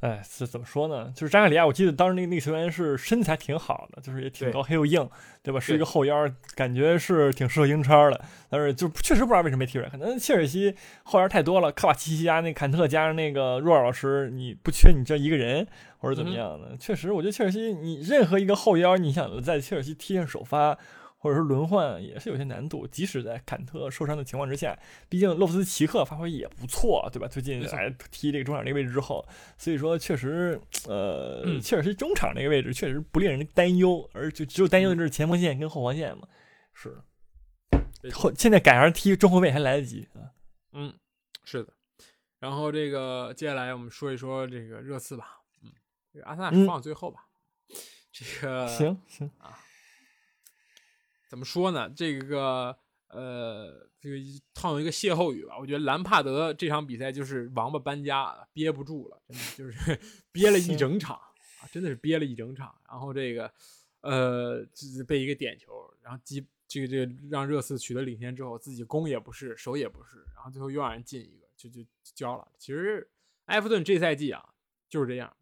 [0.01, 1.13] 哎，这怎么说呢？
[1.15, 5.07] 就是扎卡里亚，我记得当时那个那个球员是身材挺好的，就是也挺高，黑又硬，
[5.43, 5.61] 对吧？
[5.61, 8.19] 是一个后腰，感觉是挺适合英超的。
[8.49, 15.67] 但是就确实不知道为什么没踢出来，可能切尔西后腰太多了，科瓦奇奇加那坎特加上那个若尔老师，你不缺你这一个人，
[15.99, 16.75] 或者怎么样的？
[16.79, 20.79] 确实，我觉得切尔西你任何一个后腰，你想在切尔西踢上首发。
[21.23, 27.29] 或者说轮换也是有些难度，即使在坎特受伤的情况之下，毕竟洛夫斯奇克发挥也不错，对吧？
[27.29, 29.23] 最近来踢这个中场这个位置之后，
[29.59, 36.27] 所以说确实，呃，切尔西中场这个位置确实不令人担忧，而就只有担忧的就是前锋线跟后防线嘛。
[36.73, 36.97] 是，
[38.15, 40.33] 后现在改上踢中后卫还来得及啊。
[40.73, 40.95] 嗯，
[41.45, 41.75] 是的。
[42.39, 45.43] 然后这个接下来我们说一说这个热刺吧。
[45.63, 45.71] 嗯，
[46.11, 47.27] 这个阿森纳放最后吧。
[48.11, 49.59] 这个行行啊。
[51.31, 51.89] 怎么说呢？
[51.89, 54.17] 这个呃，这个
[54.53, 60.01] 套用一个歇后语吧，我觉得兰帕德这场比赛就是王八搬家，憋不住了，真的就是
[60.33, 62.75] 憋了一整场啊，真的是憋了一整场。
[62.89, 63.49] 然后这个
[64.01, 64.67] 呃，
[65.07, 72.49] 被一个点球，然后击这个这个让热刺取得领先之后，自己攻也不是，守也不是，然后最后又让人进一个，就就交了。
[72.59, 73.09] 其实
[73.45, 74.45] 埃弗顿这赛季啊
[74.89, 75.33] 就是这样，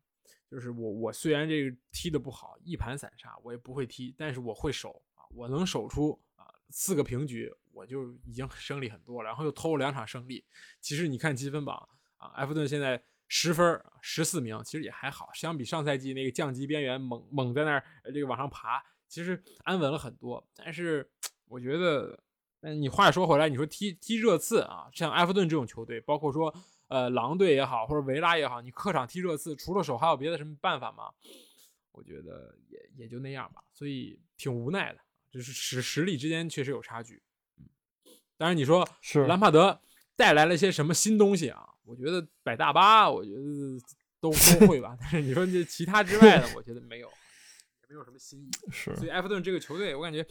[0.51, 9.29] 就是我我虽然这个踢的不好，一盘散沙，我也不会踢，但是我会守啊，我能守出啊四个平局，我就已经胜利很多了。
[9.29, 10.45] 然后又偷了两场胜利，
[10.81, 13.03] 其实你看积分榜啊，埃弗顿现在。
[13.31, 20.43] 十分十四名，其实也还好，相比上赛季那个降级边缘猛猛在那儿这个往上爬，其实安稳了很多。
[20.57, 21.07] 但是
[21.47, 22.19] 我觉得，
[22.63, 26.51] 嗯，你话说回来，你说踢踢热刺啊，像埃弗顿这种球队，包括说
[26.87, 31.13] 呃狼队也好，或者维拉也好，你客场踢热刺，除了守还有别的什么办法吗？
[31.93, 37.23] 我觉得也也就那样吧，所以挺无奈的，就是实实力之间确实有差距。
[37.59, 37.65] 嗯，
[38.37, 39.81] 当然你说是兰帕德
[40.17, 41.75] 带来了些什么新东西啊？
[41.85, 43.37] 我觉得摆大巴，我觉得
[44.21, 44.97] 都都会吧。
[45.01, 48.51] 但是你说这其他之外的，我觉得没有，也没有什么新意。
[48.71, 50.27] 是，所以埃弗顿这个球队，我感觉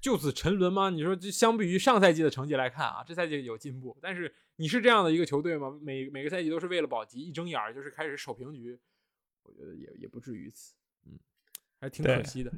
[0.00, 0.90] 就此沉沦吗？
[0.90, 5.76] 你说这相比于上赛季的成绩来看啊，这赛季有进步，但是你是这样的一个球队吗？
[5.82, 8.78] 每每个赛季都是为了保级，一睁眼就是开始守平局，
[9.42, 10.74] 我觉得也也不至于此。
[11.80, 12.52] 还挺可惜的，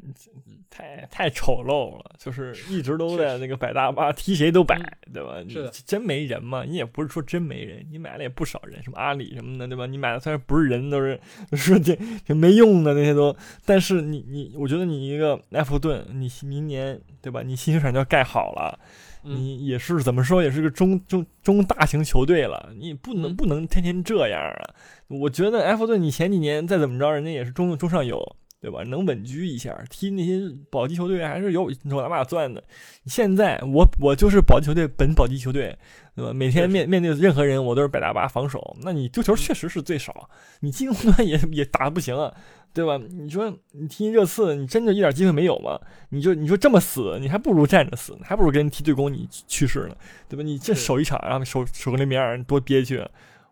[0.68, 4.76] 太太丑陋了，就是一直都在那个摆大巴，踢谁都摆，
[5.14, 5.37] 对吧？
[5.48, 6.64] 是真没人嘛？
[6.64, 9.87] 你也不是说真没人，你买了也不少人，什么阿里什么的，对吧？
[9.87, 11.20] 你买的虽然不是人，都是
[11.52, 17.42] 说这这没用的那些都，但是你你，我觉得你一个埃弗顿，你明年对吧？
[17.42, 18.76] 你新球场就要盖好了，
[19.22, 24.74] 你也是怎么说，也是个中中中大型球队了，你不能不能天天这样啊！
[25.06, 28.20] 我觉得埃弗顿，你前几年再怎么着，人家也是中中上游。
[28.62, 28.85] 对吧？
[28.85, 32.62] 能稳居一下，踢那些保级球队还是有有拿把钻的。
[33.07, 35.77] 现在我我就是保级球队，本保级球队，
[36.14, 36.33] 对吧？
[36.33, 38.77] 每天面面对任何人，我都是百大巴防守。
[38.83, 42.33] 那你丢球确实是最少，你进攻端也也打的不行啊，
[42.72, 43.01] 对吧？
[43.11, 45.77] 你说你踢热刺，你真的一点机会没有吗？
[46.11, 49.96] 你就你说这么死，你还不如站着死，还不如跟人踢对攻，你去世呢，
[50.29, 50.42] 对吧？
[50.44, 53.05] 你这守一场，然后守守个零比二，多憋屈。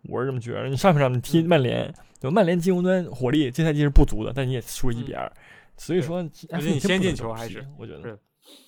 [0.03, 0.69] 我是这么觉得。
[0.69, 1.93] 你上半场你踢曼联。
[2.21, 5.29] 对，曼联进攻端火力这赛季是不足的，但你也输一比二，
[5.75, 6.19] 所以说，
[6.51, 8.19] 而且你先进球还是，我觉得是，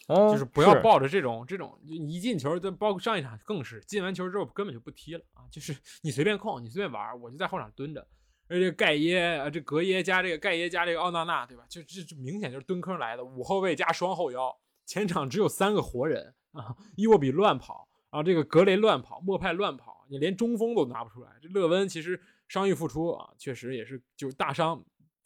[0.08, 8.04] 就是不要抱着这种这种一进球，就包括上一场更是进完球之后根本就不踢了啊，就是 你随便控，你随便玩，我就在后场蹲着。
[8.48, 11.64] 而且盖耶啊，这格耶加这个盖耶加这个奥纳纳，对吧？
[11.70, 14.52] 就这这明显就是蹲坑来的，五后卫加双后腰，
[14.88, 21.30] 前场只有三个活人啊，伊沃比乱跑，然后这个格雷乱跑，莫派乱跑，你连中锋都拿不出来。
[21.40, 22.20] 这勒温其实。
[22.54, 24.76] 伤愈复出啊，确实也是就大伤，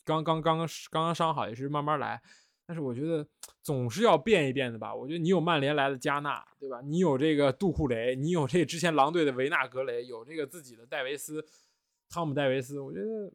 [0.06, 2.22] 刚刚刚刚刚刚伤好，也是慢慢来。
[2.66, 3.28] 但是我觉得
[3.62, 4.96] 总是要变一变的吧。
[4.96, 6.80] 我觉得你有曼联来的加纳，对吧？
[6.80, 11.46] 你有这个杜库雷，你有这之前狼队的维纳格雷，有这个自己的戴维斯，
[12.08, 13.30] 汤姆戴维斯，我觉得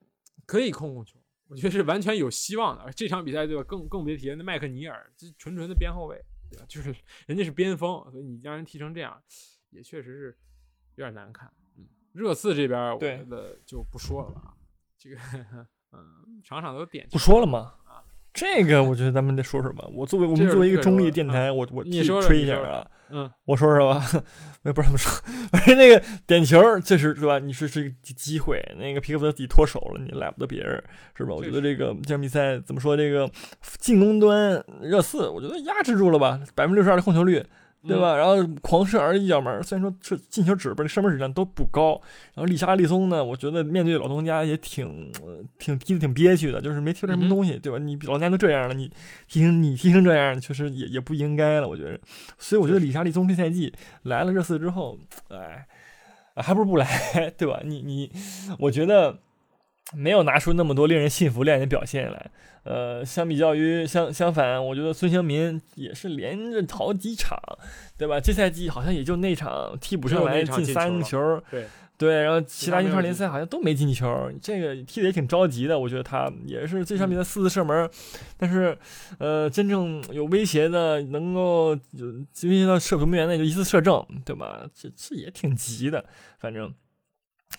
[0.46, 1.18] 可以控控球。
[1.48, 2.90] 我觉得是完全有希望的。
[2.92, 3.62] 这场比赛对吧？
[3.64, 6.18] 更更别提那麦克尼尔，这纯纯的边后卫，
[6.50, 6.64] 对吧？
[6.68, 6.94] 就是
[7.26, 9.22] 人家是边锋，所以你让人踢成这样，
[9.68, 10.38] 也确实是
[10.94, 11.52] 有点难看。
[12.12, 14.54] 热刺这边，我觉得就不说了吧。
[14.98, 15.16] 这个，
[15.92, 17.72] 嗯，场场都点不说了吗？
[17.84, 19.84] 啊，这个我觉得咱们得说说吧。
[19.92, 22.86] 我作为我们作为一个中立电台，我我你说吹一下啊。
[23.14, 24.02] 嗯，我说说吧，
[24.64, 25.10] 我也不知道怎么说。
[25.50, 27.38] 反正那个点球确实是吧？
[27.38, 30.82] 你是是一个机会，那个皮克福德自己脱手了，你赖不得别人，
[31.14, 31.34] 是吧？
[31.34, 32.96] 我觉得这个这场比赛怎么说？
[32.96, 33.30] 这个
[33.78, 37.44] 进攻端热刺，我觉得压制住了吧，百分之六十二的控球率。
[37.84, 38.16] 对吧？
[38.16, 42.00] 然后狂射而一脚门，虽然说是进球指不是射门质量都不高。
[42.34, 45.12] 然后利沙利松呢，我觉得面对老东家也挺
[45.58, 47.78] 挺踢的挺憋屈的，就是没踢出什么东西，对吧？
[47.78, 48.88] 你老东家都这样了，你
[49.26, 51.98] 踢成你踢成这样，确实也也不应该了，我觉得。
[52.38, 53.72] 所以我觉得利沙利松这赛季
[54.04, 54.96] 来了热刺之后，
[55.28, 55.66] 哎，
[56.36, 56.86] 还不如不来，
[57.36, 57.60] 对吧？
[57.64, 58.12] 你你，
[58.58, 59.18] 我觉得
[59.94, 62.30] 没有拿出那么多令人信服、亮眼的表现来。
[62.64, 67.36] 呃，相比较于相相反，我觉得孙兴民也是连着好几场，
[67.98, 68.20] 对吧？
[68.20, 71.66] 这赛季好像也就那场替补上来进三个球，对
[71.98, 75.76] 对，然后其他英超联赛好像都没进球，这个踢的也挺着急的。
[75.76, 77.90] 我觉得他也是这场比赛四次射门，
[78.36, 78.78] 但是
[79.18, 84.64] 呃，真正有威胁的，能够威胁到射门边缘的就一次射正，对吧？
[84.72, 86.04] 这这也挺急的，
[86.38, 86.72] 反正。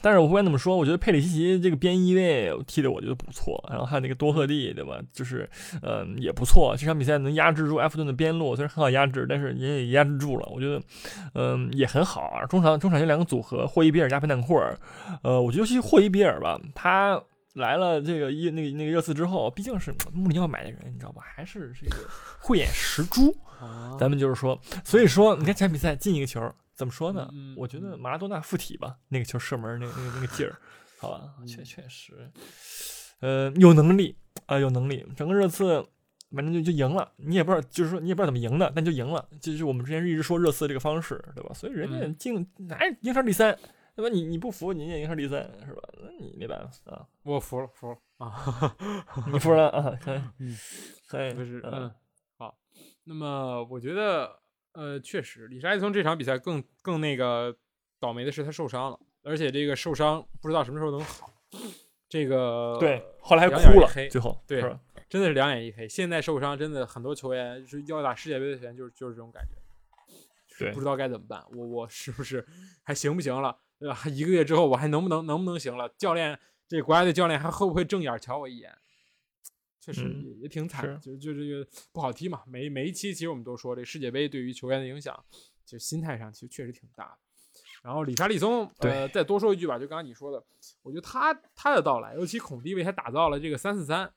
[0.02, 5.00] 但是我不管怎么说，我觉得佩里西奇这个边翼位踢的我觉得不错，然后还有那个多赫蒂，对吧？
[5.14, 5.50] 就是，
[5.82, 6.76] 嗯，也不错。
[6.78, 10.46] 这场比赛能压制住埃弗顿的边路，虽然很好压制，但是也也压制住了。
[10.54, 10.82] 我觉得，
[11.36, 12.46] 嗯，也很好啊。
[12.48, 14.78] 中场中场有两个组合，霍伊比尔加佩坦库尔。
[15.22, 17.22] 呃，我觉得尤其霍伊比尔吧，他
[17.54, 21.22] 来了这个一那个那个热刺之后，毕竟是穆里尼奥买的人，你知道吧？
[21.24, 21.96] 还是这个
[22.40, 23.34] 慧眼识珠。
[23.98, 26.42] 咱们就是说，所以说你看这场比赛进一个球。
[26.76, 27.30] 怎么说呢？
[27.58, 30.58] 我觉得马拉多纳附体吧，那个球射门那个那个那个劲儿，
[31.00, 32.32] 好吧， 确确实，
[33.20, 34.16] 呃，有能力
[34.48, 35.06] 啊，有能力。
[35.16, 35.86] 整个热刺
[36.36, 41.54] 反正就就赢了，你也不知道，就是说你也不知道怎么赢的，但就赢了，就是我们之前一直说热刺这个方式，对吧？
[41.54, 43.56] 所以人家进拿英超第三，
[43.96, 44.10] 对吧？
[44.14, 45.82] 你你不服，你也赢超第三，是吧？
[46.02, 47.06] 那你没办法啊。
[47.22, 48.76] 我服了，服了啊！
[49.32, 49.96] 你服了啊？
[50.02, 50.58] 可以，嗯，
[51.08, 51.92] 可以，不是，嗯，
[52.38, 52.58] 好。
[53.04, 54.40] 那么我觉得，
[54.74, 57.56] 呃，确实，李沙利松这场比赛更更那个
[58.00, 61.30] 倒霉的是他受伤了，而且这个受伤不知道什么时候能好。
[62.10, 64.62] 这个对，后来还哭了，最后对，
[65.10, 65.90] 真的是两眼一黑。
[65.90, 69.56] 现在受伤，真的很多球员是要打世界杯的球员，就是就是这种感觉，
[70.60, 71.44] 对，不知道该怎么办。
[71.56, 72.46] 我我是不是
[72.84, 73.58] 还行不行了？
[73.80, 74.00] 对吧？
[74.08, 75.90] 一个月之后我还能不能能不能行了？
[75.98, 78.72] 教练，这国家队教练还会不会正眼瞧我一眼？
[79.84, 82.42] 确实也也挺惨，就就这个不好踢嘛。
[82.48, 85.14] 每每一期其实我们都说，这世界杯对于球员的影响，
[85.66, 87.18] 就心态上其实确实挺大的。
[87.82, 90.42] 然后理查利松，呃，再多说一句吧，就刚刚你说的，
[90.84, 94.10] 我觉得他他的到来，尤其孔蒂为他打造了这个三四三，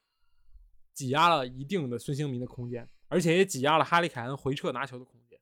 [0.94, 5.36] 挤压了一定的孙兴民的空间，而且也挤压了哈利凯恩回撤拿球的空间。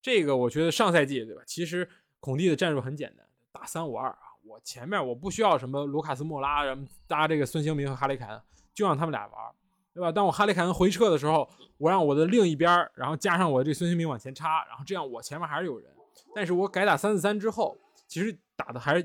[0.00, 1.42] 这个我觉得上赛季对吧？
[1.46, 1.86] 其实
[2.18, 8.40] 孔蒂的战术很简单，打三五二啊，我前面我不需要什么卢卡斯莫拉，什么搭这个孙兴民和哈利凯恩，
[8.72, 9.54] 就让他们俩玩，
[9.96, 10.12] 对吧？
[10.12, 15.90] 当我哈里凯恩回撤的时候，我让我的另一边，然后加上我这孙兴民往前插，然后这样我前面还是有人。
[16.34, 17.74] 但是我改打三四三之后，
[18.06, 19.02] 其实打的还是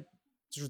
[0.49, 0.69] 就是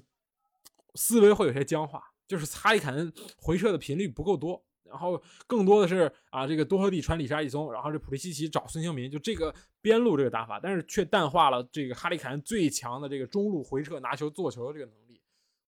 [0.94, 15.01] 思维会有些僵化，就是哈里凯恩回撤的频率不够多，然后更多的是啊这个多赫蒂传里沙利松，然后这普利西奇找孙兴民，就这个边路这个打法，但是却淡化了这个哈里凯恩最强的这个中路回撤拿球做球的这个能力。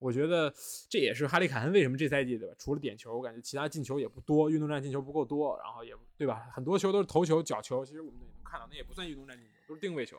[0.04, 0.52] 我觉得
[0.86, 2.54] 这也是哈利凯恩为什么这赛季对吧？
[2.58, 6.46] 除了点球，我感觉其他进球也不多，运动战进球不够多，然后也对吧？
[6.52, 10.18] 很多球都是头球、角球，其实我们也能看到，那也不算运动战进球，都是定位球。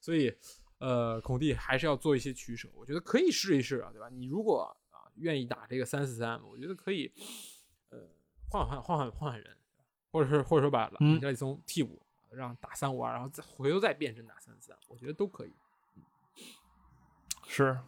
[0.00, 0.34] 所以，
[0.78, 2.66] 呃，孔蒂还是要做一些取舍。
[2.74, 4.08] 我觉得可以试一试啊，对吧？
[4.08, 7.12] 你如果啊愿意打这个三四三，我觉得可以，
[7.90, 7.98] 呃，
[8.48, 9.54] 换换换换换换人，
[10.10, 15.52] 或者是或者说把拉里松替补，让打三五二，然后再回头再变身打三四三，我觉得都可以。
[17.46, 17.78] 是。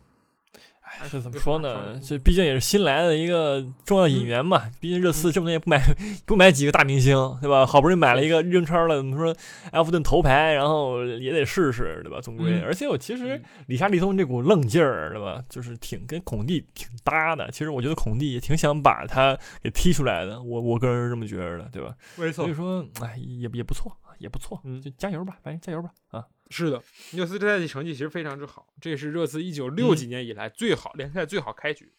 [1.10, 2.00] 这怎么说呢？
[2.02, 4.68] 这毕竟也是新来的一个重要引援嘛。
[4.80, 5.80] 毕竟热刺这么多年不买
[6.26, 7.64] 不买几个大明星，对吧？
[7.64, 9.36] 好不容易买了一个英超了，怎么说？
[9.72, 12.20] 埃弗顿头牌，然后也得试试，对吧？
[12.20, 15.40] 总归，而且我其实里沙利松这股愣劲儿，对吧？
[15.48, 17.48] 就是挺跟孔蒂挺搭的。
[17.52, 20.42] 其实我觉得孔蒂也挺想把他给踢出来的。
[20.42, 21.94] 我我个人是这么觉得的，对吧？
[22.16, 22.44] 没错。
[22.44, 24.60] 所以说，哎，也也不错，也不错。
[24.64, 26.24] 嗯，就加油吧，反正加油吧，啊。
[26.50, 26.82] 是的，
[27.12, 31.92] 热刺这赛季成绩其实非常之好，这是热刺一九六几年以来最好联赛最好开局。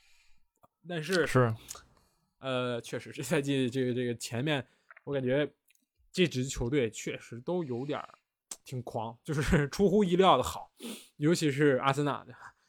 [0.88, 1.54] 但是是，
[2.40, 4.66] 呃，确实这赛季这个这个前面，
[5.04, 5.48] 我感觉
[6.12, 8.02] 这支球队确实都有点
[8.64, 10.72] 挺狂，就是出乎意料的好，
[11.18, 12.26] 尤其是阿森纳。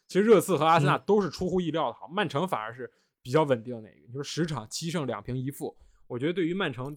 [0.06, 4.00] 其实热刺和阿森纳都是出乎意料的好，曼城反而是比较稳定的那个。
[4.06, 5.76] 你说十场七胜两平一负，
[6.08, 6.96] 我觉得对于曼城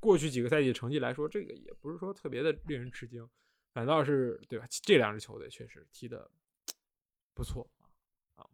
[0.00, 3.26] 过去几个赛季的成绩来说，这个也不是说特别的令人吃惊。
[3.72, 4.66] 反倒是对吧？
[4.82, 6.28] 这两支球队确实踢的
[7.32, 7.68] 不错
[8.34, 8.46] 啊啊！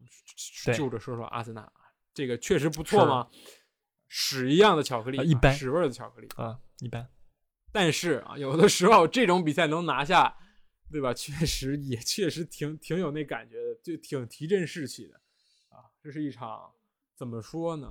[0.77, 1.73] 就着说说阿森纳，
[2.13, 3.29] 这个确实不错吗？
[4.09, 7.09] 屎一样的巧克力，一般屎味的巧克力啊，一般。
[7.73, 10.37] 但是啊，有的时候这种比赛能拿下，
[10.91, 11.15] 对吧？
[11.15, 15.15] 确实也确实挺挺有那感觉的，就挺提振士气的
[15.71, 15.91] 啊。
[16.03, 16.71] 这是一场
[17.15, 17.91] 怎么说呢？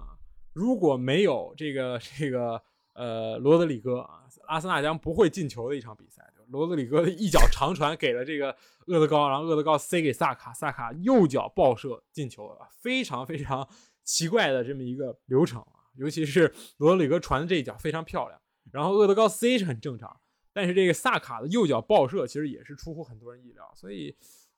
[0.54, 2.64] 如果没有这个这个
[2.94, 6.24] 呃罗德里戈啊，阿森纳将不会进球的一场比赛。
[6.50, 8.56] 罗德里戈一脚长传给了这个
[8.88, 13.68] 厄德高，然后厄德高塞给萨卡，萨卡右脚爆射进球了，非常非常
[14.04, 15.90] 奇怪的这么一个流程啊！
[15.96, 18.40] 尤其是罗德里戈传的这一脚非常漂亮，
[18.72, 20.20] 然后厄德高塞是很正常，
[20.54, 23.72] 但是这个萨卡的右脚爆射其实也是出乎很多人意料。
[23.76, 24.16] 所以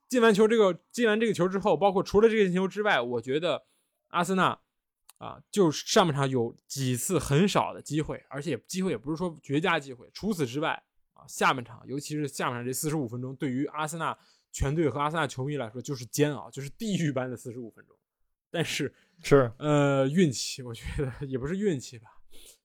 [0.10, 3.66] 进完球这个进完这个球之后，包括除了这个进球之外，我觉得
[4.08, 4.60] 阿森纳
[5.20, 10.84] 啊，就是上半场有几次很少的机会，而且机会也不是说绝佳机会，除此之外。
[11.28, 14.18] 下半场，尤其是下半场这四十五分钟，对于阿森纳
[14.52, 17.96] 全队和阿森纳球迷来说就是煎熬，就是地狱般的四十五分钟。
[18.50, 22.10] 但是是呃运气，我觉得也不是运气吧。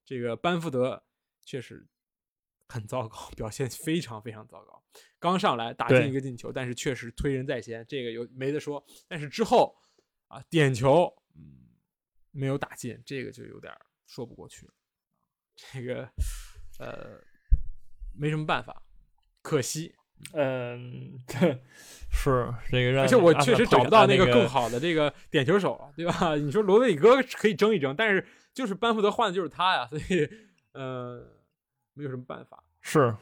[0.04, 1.02] 这个班福德
[1.44, 1.86] 确实
[2.68, 4.82] 很糟糕，表现非常非常糟糕。
[5.18, 8.84] 刚上来打进一个进球，但是确实推人在先，这个有没得说。
[9.08, 9.76] 但是之后
[10.28, 11.68] 啊，点球嗯
[12.30, 13.72] 没有打进，这个就有点
[14.06, 14.72] 说不过去了。
[15.56, 16.08] 这个
[16.78, 17.20] 呃。
[18.14, 18.82] 没什么办法，
[19.42, 19.92] 可惜，
[20.34, 21.18] 嗯，
[22.10, 26.36] 是这个，而且我确实找不到那个更好的这个点球手，对吧？
[26.40, 30.28] 你说罗德里戈可以争一争，但是就是班福德换的就是他呀，所以，
[30.72, 31.22] 呃，
[31.94, 32.62] 没有什么办法。
[32.80, 33.14] 是，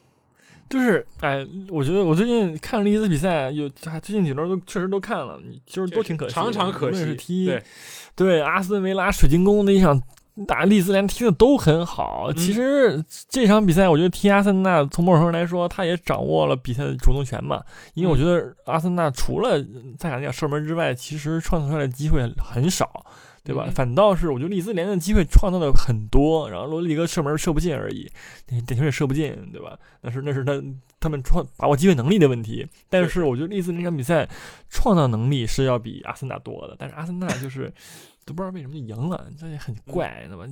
[0.69, 7.15] 就是，哎，我觉得我最近看了一次比赛，有最近几轮都确实都看了，就是都挺可惜，常常可惜。
[7.15, 7.59] 踢
[8.17, 10.01] 对阿斯顿维拉水晶宫那一场。
[10.47, 12.33] 打利兹联踢的都很好。
[12.33, 17.63] 其实这场比赛，我觉得踢阿森纳，从某种程度来说，他也掌握了比赛的主动权嘛。
[17.95, 19.63] 因为我觉得阿森纳除了
[19.99, 23.05] 在场射门之外，其实创造出来的机会很少。
[23.43, 23.69] 对吧？
[23.75, 28.09] 反倒是我觉得利兹联的机会创造的很多，然后罗里格射门射不进而已，
[28.47, 29.77] 点球也射不进，对吧？
[30.03, 30.63] 那是那是他
[31.01, 32.69] 他们创把握机会能力的问题。
[32.91, 34.29] 但是我觉得利兹那场比赛
[34.69, 37.73] 创造能力是要比阿森纳多的，但是阿森纳就是
[38.31, 40.47] 都不知道为什么就赢了，这也很怪，对吧？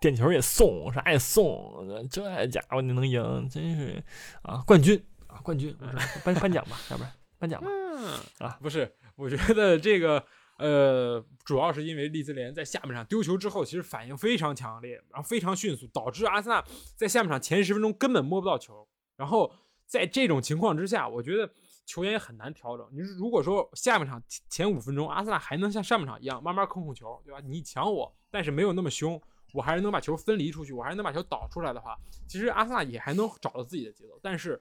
[0.00, 4.02] 点球也送，啥也送，这家伙你能赢，真是
[4.42, 4.62] 啊！
[4.66, 5.74] 冠军啊，冠军，
[6.24, 7.68] 颁颁奖吧，要不然颁奖吧？
[8.38, 10.24] 啊，不是，我觉得这个。
[10.58, 16.62] 呃，主要是因为利兹联在下半场丢球之后，其实反应非常强烈，然后非常迅速，导致阿森纳
[16.94, 18.86] 在下半场前十分钟根本摸不到球。
[19.16, 19.52] 然后
[19.86, 21.50] 在这种情况之下，我觉得
[21.84, 22.88] 球员也很难调整。
[22.92, 27.40] 你如果说下半场前五分钟阿森纳还能像上半场一样慢慢控控球，对吧？
[27.44, 29.20] 你抢我，但是没有那么凶，
[29.52, 34.18] 我还是能把球分离出去，我还是能把球导出来的话，其实阿森纳也还能找到自己的节奏。
[34.22, 34.60] 但是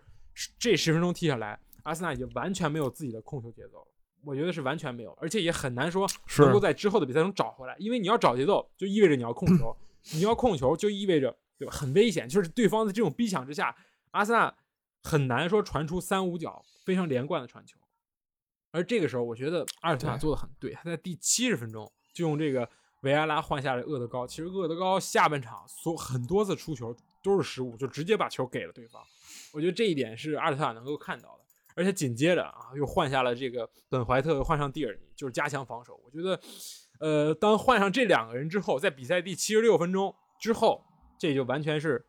[0.57, 3.87] 这十分钟踢下来，阿森纳已经完全没有自己的控球节奏了。
[4.23, 6.07] 我觉得是完全没有，而且也很难说
[6.37, 9.75] 能够在之后的比赛中找回来，因为你要找节奏，就意味着你要控球，
[10.13, 11.73] 你要控球就意味着对吧？
[11.75, 13.75] 很危险，就是对方的这种逼抢之下，
[14.11, 14.53] 阿森纳
[15.01, 17.77] 很难说传出三五脚非常连贯的传球。
[18.71, 22.69] 而这个时候，我觉得阿尔特塔做的很对，他在第七十分钟就用这个
[23.01, 24.25] 维埃拉换下了厄德高。
[24.25, 29.01] 其实厄德高下半场所很多次出球都是失误，就直接把球给了对方。
[29.53, 31.41] 我觉得这一点是阿尔特塔能够看到的。
[31.73, 35.97] 而且紧接着啊，又换下了这个本怀特，又换上蒂尔尼，就是加强防守。
[36.03, 36.37] 我觉得，
[36.99, 40.83] 呃，当换上这两个人之后，在比赛第七十六分钟之后，
[41.17, 42.05] 这就完全是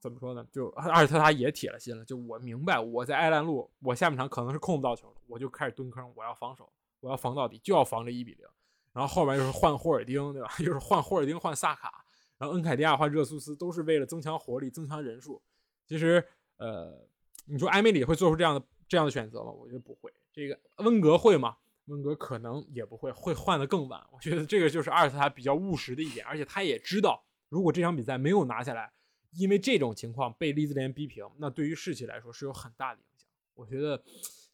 [0.00, 0.46] 怎么说呢？
[0.50, 2.04] 就阿尔特塔也铁了心了。
[2.04, 6.70] 就我明白，我在埃兰路，我下半场可能是控不到球了，我就开始蹲坑，我要防守，
[7.00, 8.46] 我要防到底，就要防这一比零。
[8.92, 10.48] 然后后面又是换霍尔丁，对吧？
[10.60, 12.04] 又是换霍尔丁，换萨卡，
[12.38, 15.40] 然后恩凯迪亚换热苏斯，都是为了增强活力，增强人数。
[15.86, 16.24] 其实，
[16.56, 17.06] 呃，
[17.46, 18.62] 你说埃梅里会做出这样的？
[18.88, 19.50] 这样的选择吗？
[19.52, 20.10] 我觉得不会。
[20.32, 21.58] 这个温格会吗？
[21.88, 24.02] 温格可能也不会，会换的更晚。
[24.10, 28.90] 我觉得这个就是阿尔特塔比较务实的一点，而且他也知道，如果这场比赛没有拿下来，
[29.32, 33.28] 因为这种情况被利兹联逼平，那对于士气来说是有很大的影响。
[33.54, 34.02] 我觉得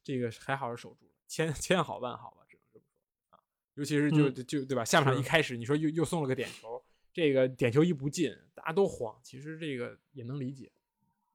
[0.02, 3.40] 这个还好是守住了，千千好万好吧，只能这么说啊。
[3.74, 4.84] 尤其是就就对吧？
[4.84, 9.18] 下半场一开始，你说又又送了个点球，这个点球一不进，大家都慌。
[9.22, 10.72] 其实这个也能理解，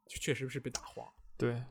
[0.08, 1.08] 确实是被打慌。
[1.38, 1.64] 对。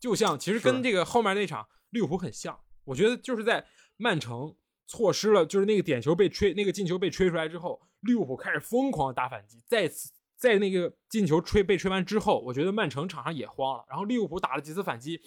[0.00, 3.66] 就像其实跟这个后面那场利物浦很像，我觉得就是在
[3.96, 4.54] 曼城
[4.86, 9.62] 错失了，就是那个点球被吹，那个进球被吹出来之后，利物浦开始疯狂打反击。
[9.66, 10.12] 再次
[10.44, 13.84] 在那个进球吹被吹完之后，我觉得曼城场上也慌了。
[13.88, 15.18] 然后利物浦打了几次反击，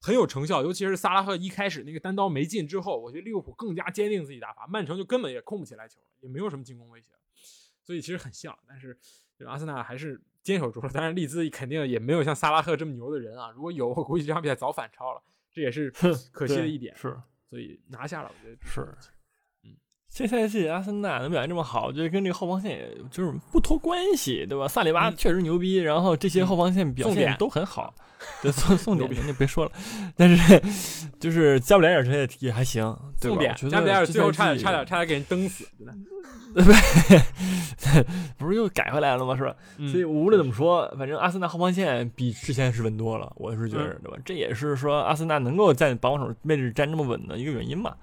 [0.00, 7.08] 很有成效，尤其是萨拉赫一开始那个单刀没进之后，我觉得利物浦更加坚定自己打法，曼城就根本也控不起来球了，也没有什么进攻威胁。
[7.84, 8.98] 所以其实很像，但是
[9.46, 10.20] 阿森纳还是。
[10.42, 13.52] 坚守住了，当然利兹肯定也没有像萨拉赫这么牛的人啊。
[13.52, 15.88] 如果有，我估计这场比赛早反超了，这也是
[16.32, 16.92] 可惜的一点。
[16.96, 17.16] 是，
[17.48, 19.11] 所以拿下了，我觉得是。
[20.12, 24.68] 嗯，这赛季阿森纳能表现这么好，就是跟这个后防线也就是不脱关系，对吧？
[24.68, 27.94] 萨里巴确实牛逼，然后这些后防线表现都很好。
[28.40, 29.72] 对，送送点就别说了，
[30.16, 30.62] 但是
[31.18, 33.54] 就是加布莱尔这些也还行，对吧？
[33.68, 35.92] 加布莱尔最后差点差点差点给人蹬死，真的。
[36.54, 38.04] 对，
[38.38, 39.34] 不是又改回来了吗？
[39.36, 39.56] 是吧？
[39.90, 44.16] 所以无论怎么说，反正阿森纳后防线比之前是稳多了，我是觉得，对吧？
[44.24, 47.94] 这也是说阿森纳能够在防守位置站这么稳的一个原因嘛，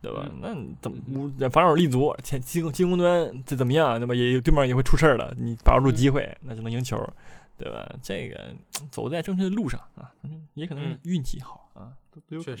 [0.00, 0.30] 对吧？
[0.40, 4.14] 那怎么防守立足，前进进攻端这怎么样，对吧？
[4.14, 6.96] 也对面也会出事儿的，你把握住机会，那就能赢球，
[7.56, 7.88] 对吧？
[8.02, 8.54] 这个
[8.90, 10.12] 走在正确的路上啊，
[10.54, 12.58] 也可能运气好啊，都都有可能。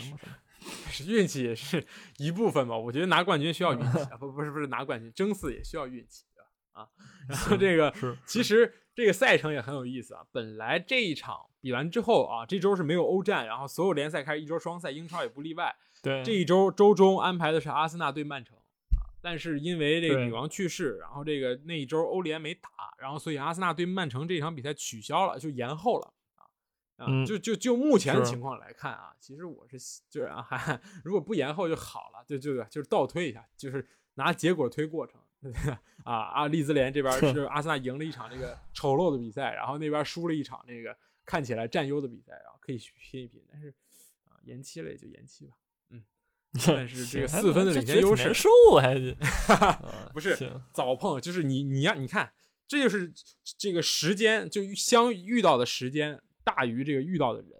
[0.90, 1.86] 是运气也是
[2.16, 6.24] 一部分吧，我觉得拿冠军需要运气啊，不不是不是拿冠军争四也需要运气
[6.72, 6.88] 啊。
[7.28, 7.94] 然后这个
[8.26, 10.22] 其实这个赛程也很有意思啊。
[10.32, 15.72] 本来这一场比完之后啊，这周是没有欧战，然后所有联赛开始一周双赛，英超也不例外。
[16.02, 22.68] 对，这一周周中安排的是阿森纳对曼城啊，但是因为这个女王去世，然后这个那一周欧联没打，
[22.98, 26.14] 然后所以阿森纳对曼城这场比赛取消了，就延后了。
[26.96, 29.78] 啊，就就就目前的情况来看啊，其实我是
[30.10, 35.52] 就是啊，还 如果不延后就好了，就就就是倒推一下，就是拿结果推过程对
[36.02, 36.48] 啊 啊！
[36.48, 43.72] 利兹联这边是 阿森纳赢了一场这个丑陋的比赛，然后那边输了一场那个看起来占优的比赛，然后可以拼一拼，但是
[44.24, 45.52] 啊，延期了也就延期吧，
[46.88, 48.48] 是这个四分的领先优势，受
[48.80, 49.16] 还是
[50.12, 50.36] 不是
[50.72, 52.32] 早碰，就是你你要你看，
[52.66, 53.12] 这就是
[53.58, 56.20] 这个时间就相遇到的时间。
[56.44, 57.50] 大于这个遇到的人，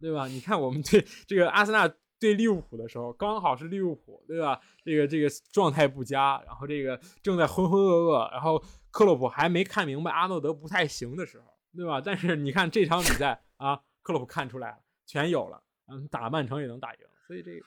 [0.00, 0.26] 对吧？
[0.26, 1.86] 你看我们对这个阿森纳
[2.18, 4.58] 对利物浦的时候，刚好是利物浦，对吧？
[4.82, 11.44] 这个这个状态不佳，然后这个正在浑浑噩噩，然后克洛普还没看明白阿诺德不太行的时候，
[11.76, 12.00] 对吧？
[12.00, 17.60] 但是你看这场比赛啊，克洛普看出来了，全有了，嗯，打曼城也能打赢，所以这个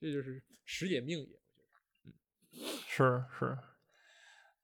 [0.00, 1.38] 这就是时也命也，
[2.04, 2.12] 嗯，
[2.88, 3.56] 是是。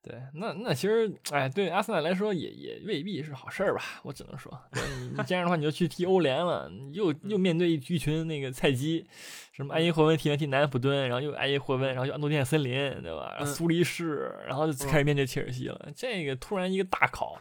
[0.02, 9.06] 对，那那其实，哎，对阿森纳来说也也未必是好事儿吧，我只能说， 你你这样的话你就去踢欧联了，又又面对一群那个菜鸡，
[9.52, 12.72] 什么埃因霍温踢完踢南安普敦，然后又埃因霍温，然后又安东尼亚森林，
[13.02, 13.44] 对吧？
[13.44, 17.38] 苏黎世，然后就开始面对切尔西了，这个突然一个大考。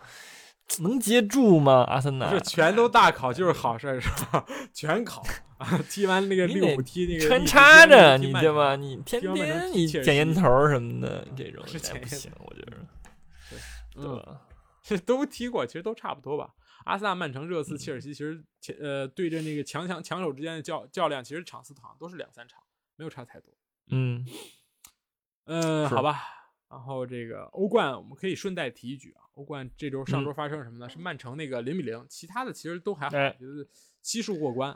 [0.82, 1.86] 能接住吗？
[1.90, 4.46] 阿森纳是全都大考就是好事是吧？
[4.72, 5.24] 全考
[5.60, 5.78] 啊！
[5.90, 8.76] 踢完那个利物浦踢那个穿插着你对吧？
[8.76, 12.78] 你天天你捡烟头什么的这种是不行，我觉得
[13.94, 14.42] 对吧？
[14.82, 16.54] 这 都踢过，其实都差不多吧。
[16.86, 22.64] 阿森纳、曼城、热刺、切尔西，其实前呃对阵那个强强强手之间的较较量，其实场次好像都是两三场，
[22.96, 23.54] 没有差太多。
[23.92, 24.26] 嗯
[25.46, 26.22] 嗯，好吧。
[26.70, 30.88] 然后这个欧冠我们可以顺带提一句啊，欧冠这周上周发生什么呢？
[30.88, 33.68] 是曼城那个零比零，其他的其实都还好，就是
[34.02, 34.72] 悉数过关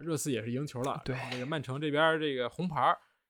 [0.00, 2.80] 热刺也是赢球了，对，那个曼城这边这个红牌，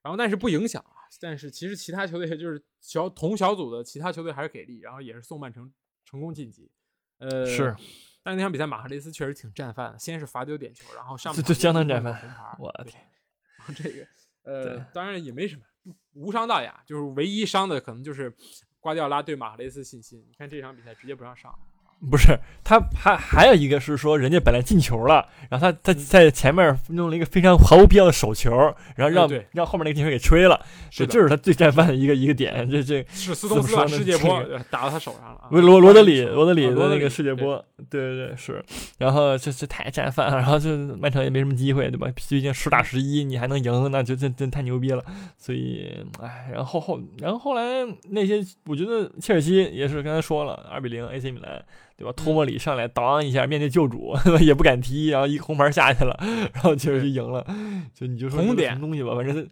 [0.03, 5.73] 然后但是不影响啊，但是其实其他球队 就是小同小组的其他球队还是给力，然后也是送曼城
[6.05, 6.71] 成功晋级，
[7.19, 7.75] 呃是，
[8.23, 13.03] 但是那场比赛马赫雷斯确实挺战犯的，先是罚丢点球，然后上 就相当战犯，红牌， 我的天，
[13.77, 14.07] 这个
[14.45, 15.63] 呃当然也没什么。
[16.13, 18.33] 无伤大雅，就是唯一伤的可能就是
[18.79, 20.25] 瓜迪奥拉对马赫雷斯信心。
[20.29, 21.53] 你看这场比赛直接不让上。
[22.11, 28.51] 不是，他还还有一个是说，人家本来进球了，然后他他在前面弄了一个非常毫无必要的手球，
[28.97, 32.69] 然后让让后面那个进球给吹了，这就是他最战犯的一个一个点。
[32.69, 35.49] 这这是斯通斯把世界波打到他手上了。
[35.51, 38.61] 罗罗德里罗德里的那个世界波，对对对是。
[38.99, 42.09] 然后这这太战犯了，然后就曼城也没什么机会，对吧？
[42.17, 45.05] 毕竟十打十一，你还能赢，那就真真太牛逼了。
[45.39, 51.65] 所以，哎，然后后然后后来那些，我觉得切尔西也是刚才说了，二比零 AC 米兰。
[51.97, 52.13] 对吧？
[52.13, 56.17] 托莫里上来当一下，面对救主 也不敢踢，然后一红牌下去了，
[56.55, 57.45] 然后确实赢了。
[57.95, 59.49] 就你就说红点东西吧，反正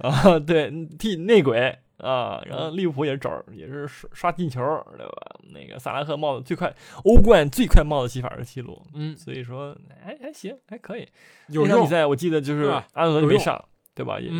[0.00, 1.58] 啊， 对，替内鬼
[1.98, 2.42] 啊。
[2.46, 4.60] 然后利物浦也是找，也是刷刷进球，
[4.96, 5.12] 对吧？
[5.52, 6.74] 那个萨拉赫帽子最快，
[7.04, 8.80] 欧冠最快帽子戏法的记录。
[8.94, 11.06] 嗯，所以说还还行，还可以。
[11.48, 13.62] 有场比赛我记得就是安德没上，
[13.94, 14.18] 对吧？
[14.18, 14.30] 也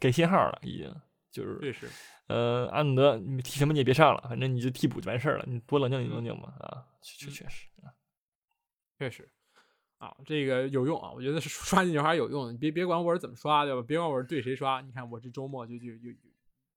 [0.00, 0.92] 给信号了，已经
[1.36, 1.88] 就是。
[2.28, 5.44] 呃，阿努德，你踢什么你也别上了，反正你就替补就完事儿了。
[5.46, 7.94] 你多冷静冷静嘛啊，确确实啊，
[8.98, 9.30] 确实
[9.98, 12.50] 啊，这个有用啊，我觉得是刷进球还是有用的。
[12.50, 13.82] 你别别管我是怎么刷，对吧？
[13.86, 16.10] 别管我是对谁刷，你看我这周末就就就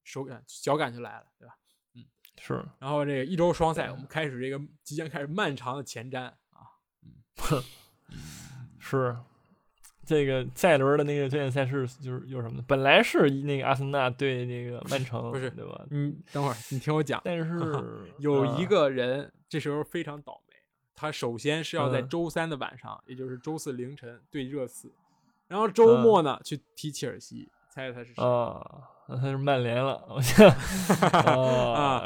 [0.03, 1.55] 手感脚感就来了，对吧？
[1.95, 2.05] 嗯，
[2.37, 2.63] 是。
[2.77, 7.63] 然后这个一周双赛，我们开始这个即将开始漫长的前瞻啊，嗯，
[8.77, 9.17] 是。
[10.09, 12.63] 这个下一轮的那个焦点赛事就是有什么？
[12.67, 15.85] 本来是那个阿森纳对那个曼城，不是对吧？
[15.91, 17.21] 你，等会儿你听我讲。
[17.23, 17.61] 但是
[18.17, 20.55] 有一个人这时候非常倒霉，
[20.95, 24.91] 他首先是要在周三的晚上，也就是周四凌晨对热刺，
[25.47, 27.47] 然后周末呢去踢切尔西。
[27.69, 28.23] 猜猜他是谁？
[29.17, 30.47] 他是曼联了，我想
[31.73, 32.03] 啊，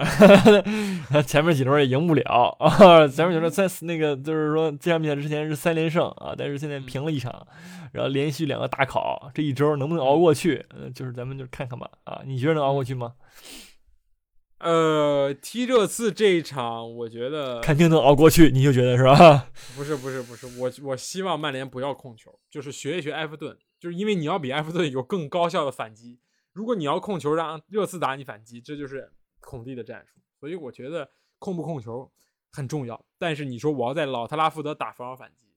[1.25, 7.45] 前面几轮也赢不了啊，前面几轮在那个就是说这场比赛之前是三连胜啊，但是现在平了一场，
[7.91, 10.65] 然后连续两个大考，这一周能不能熬过去？
[10.75, 13.13] 嗯，就是咱们就看看吧啊，你觉得能熬过去吗？
[14.59, 19.47] 呃，踢热刺这一场，我觉得肯定能熬过去，你就觉得是吧？
[19.75, 23.57] 不是不是不是，我我希望曼联不要控球，就是学一学埃弗顿。
[23.77, 26.17] 就是因为你要比埃弗顿有更高效的反击，
[26.53, 30.21] 如果你要控球让热刺打你反击，这就是孔蒂的战术。
[30.39, 32.09] 所以我觉得控不控球
[32.51, 33.05] 很重要。
[33.17, 35.47] 但是你说我要在老特拉福德打防守反击，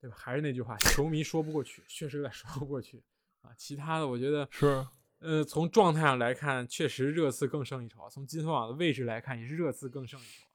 [0.00, 0.16] 对吧？
[0.18, 3.02] 还是那句话，球迷说不过去，确实有点说不过去
[3.42, 3.52] 啊。
[3.56, 4.86] 其他的我觉得是，
[5.18, 8.08] 呃，从状态上来看，确实热刺更胜一筹。
[8.08, 10.48] 从金丝网的位置来看，也是热刺更胜一筹。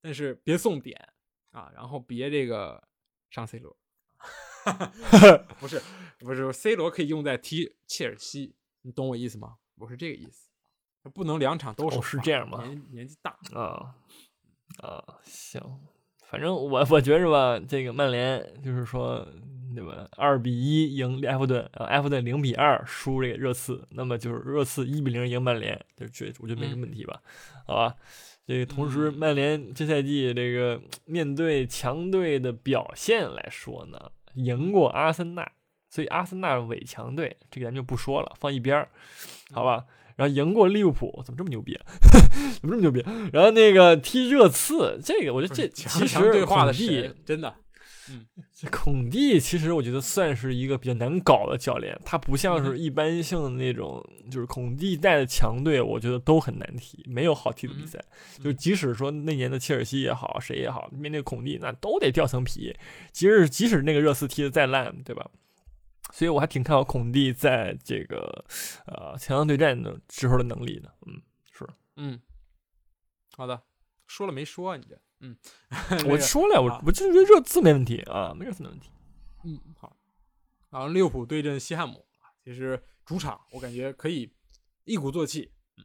[0.00, 1.12] 但是别送点
[1.52, 2.86] 啊，然后别这个
[3.30, 3.76] 上 C 罗。
[5.60, 5.80] 不是，
[6.18, 8.56] 不是，C 罗可以用在踢切尔西，
[8.88, 9.54] 你懂我意思吗？
[9.76, 10.48] 我是这个意思，
[11.12, 12.00] 不能两场都是。
[12.00, 12.64] 是这样吗？
[12.64, 13.94] 年年纪大啊
[14.78, 15.60] 啊，行，
[16.30, 19.28] 反正我我觉着吧，这个曼联就是说，
[19.74, 20.08] 对吧？
[20.16, 27.20] 二比一赢埃弗顿，埃弗顿零比二输这个热刺，那么就是热刺一比零赢曼联，就觉我觉得没什么问题吧？
[27.66, 27.94] 好吧，
[28.46, 34.12] 这个同时曼联这赛季这个面对强队的表现来说呢？
[34.32, 35.52] 赢过阿森纳，
[35.88, 38.88] 所以阿森纳伪强队，这个咱就不说了，放一边儿，
[39.52, 39.84] 好吧？
[40.16, 41.78] 然后赢过利物浦，怎么这么牛逼？
[42.60, 43.04] 怎么这么牛逼？
[43.32, 47.54] 然后那个踢热刺，这个我觉得这其实对话的是真的
[48.10, 58.02] 嗯，这孔蒂其实我觉得算是一个比较难搞的教练，他不像是一般性的那种，就是孔蒂带的强队，我觉得都很难踢，没有好踢的比赛。
[58.42, 62.74] 就即使说那年的切尔西也好，谁也好，面对孔蒂那都得掉层皮。
[63.12, 65.30] 即使即使那个热刺踢的再烂，对吧？
[66.10, 68.44] 所以我还挺看好孔蒂在这个
[68.86, 70.94] 呃强强对战的时候的能力的。
[71.06, 72.20] 嗯，是，嗯，
[73.36, 73.62] 好的，
[74.06, 74.76] 说了没说啊？
[74.76, 75.00] 你这。
[75.20, 75.36] 嗯，
[76.08, 78.90] 我说了，我我就觉得热刺没问题啊，没热刺没问题。
[79.44, 79.96] 嗯，好。
[80.70, 82.06] 然后利物浦对阵西汉姆，
[82.44, 84.32] 其实主场我感觉可以
[84.84, 85.52] 一鼓作气。
[85.76, 85.84] 嗯，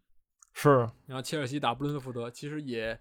[0.54, 0.70] 是。
[1.08, 3.00] 然后切尔西打布伦特福德，其实也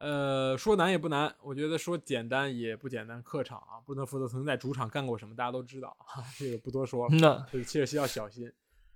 [0.00, 3.22] 呃说难也不难，我觉得说简单也不简单。
[3.22, 5.94] 客场啊，布伦特福德曾经在主场干过什么，大家都知道，
[6.38, 7.46] 这个不多说了。
[7.50, 8.50] 所以切尔西要小心。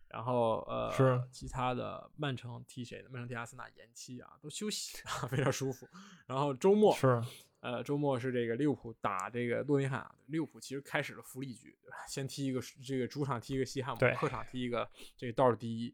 [0.09, 3.09] 然后呃，是其他的曼城踢谁呢？
[3.11, 5.89] 曼城踢阿森纳延期啊，都休息啊， 非常舒服。
[6.27, 7.21] 然后周末是
[7.61, 11.97] 呃周末是这个利物浦打这个诺丁汉，利物浦其实开始了福利局，对吧？
[12.07, 15.93] 先踢一个这个主场踢一个西汉姆，客场踢一个这个倒数第一。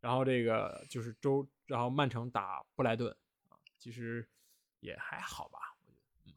[0.00, 3.16] 然后这个就是周，然后曼城打布莱顿啊，
[3.82, 4.24] 其实
[4.78, 6.34] 也还好吧，我觉得，嗯，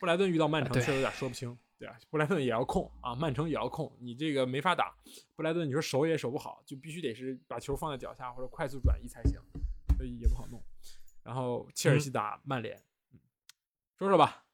[0.00, 1.54] 布莱顿遇到曼城确实有点说不清。
[1.78, 4.96] 对啊，布莱顿也要控啊，曼城也要控，你这个没法打。
[5.36, 9.38] 布莱顿你说守也守不好，就必须得是把球放在脚下或者快速转移才行，
[9.98, 10.64] 所以也不好弄。
[11.22, 12.82] 然后切尔西打曼联，
[13.98, 14.46] 说说吧。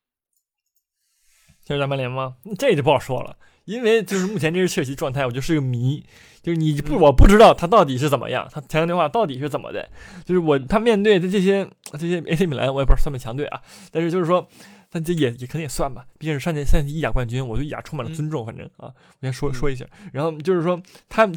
[1.63, 2.37] 切尔西打曼联吗？
[2.59, 6.05] 这就不好说了，因为就是目前这支切尔西状态，我觉得是个谜。
[6.43, 9.89] 就是你不，我不知道他到底是怎么样，他前场对话到底是怎么的。
[10.25, 13.61] 就是我他面对的这些这些 AC 米兰，我也不知道算不算强队啊，
[13.91, 14.47] 但是就是说。
[14.91, 18.47] 但这也也肯定也算吧，毕竟是上届赛季意甲冠军，我对意甲充满了尊重。
[18.47, 19.85] 反正啊，我先说说一下。
[20.13, 21.29] 然后就是说，他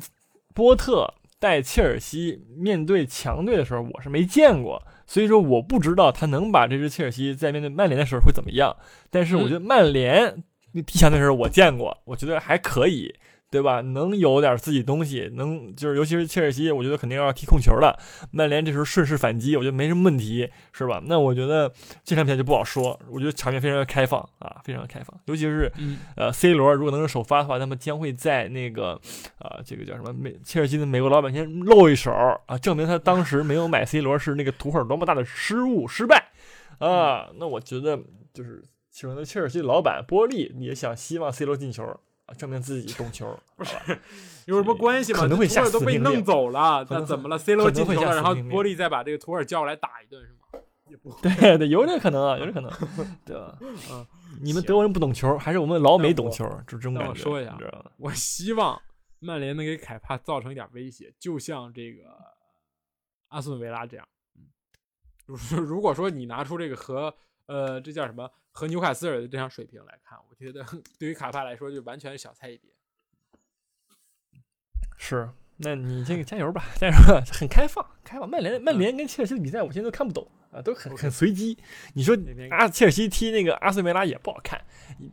[0.54, 8.76] 波特带切尔西面对强队的时候，我是没见过，所以说我不知道他能把这支切尔西在面对曼联的时候会怎么样。
[9.10, 10.44] 但是我觉得曼联
[10.82, 13.14] 踢强队的时候我见过，我觉得还可以。
[13.50, 13.80] 对吧？
[13.80, 17.98] 能有点自己东西，能就是尤其是切尔西，我觉得肯定要踢控球的。
[18.30, 21.02] 曼联这时候顺势反击，我觉得没什么问题，是吧？
[21.06, 21.72] 那我觉得
[22.04, 23.00] 这场比赛就不好说。
[23.10, 25.18] 我觉得场面非常的开放啊，非常的开放。
[25.28, 25.72] 尤其是
[26.18, 29.00] 呃，C 罗如果能是首发的话，那么将会在那个
[29.40, 32.12] 啊，这个叫什么美切尔西的美国老板先露一手
[32.48, 36.32] 啊，证明他当时没有买 C 罗是那个图赫尔多么大的失误失败
[36.80, 37.30] 啊。
[37.40, 37.98] 那我觉得
[38.34, 38.62] 就是
[38.98, 41.86] 请问切尔西老板波利也想希望 C 罗进球。
[42.36, 43.74] 证明自己懂球， 不是
[44.48, 45.20] 有什么关系吗？
[45.20, 51.16] 可能会下都被弄走了，那怎么了？C 罗进球了，然后波利再把这个图尔叫过来打一顿，是吗？
[51.22, 52.70] 对对，有这可能啊，有这可能，
[53.24, 53.58] 对吧？
[53.62, 54.06] 嗯，
[54.42, 56.44] 你们德国人不懂球，还是我们老美懂球？
[56.68, 57.10] 就这种感觉。
[57.12, 57.58] 我说一下，
[57.98, 58.82] 我希望
[59.20, 62.02] 曼联能给凯帕造成一点威胁，就像这个
[63.30, 64.06] 阿斯顿维拉这样。
[64.36, 64.48] 嗯，
[65.64, 67.16] 如果说你拿出这个和
[67.48, 68.30] 呃，这叫什么？
[68.52, 70.66] 和纽卡斯尔的这场水平来看，我觉得
[70.98, 72.72] 对于卡帕来说就完全是小菜一碟。
[74.98, 76.94] 是，那你这个加油吧， 加油！
[77.32, 78.28] 很开放，开放。
[78.28, 81.56] 曼联，曼联跟切尔西的比赛，我现在都看不懂啊，都很很随机。
[81.94, 82.18] 你说
[82.50, 84.60] 阿切尔西踢那个阿斯梅拉也不好看，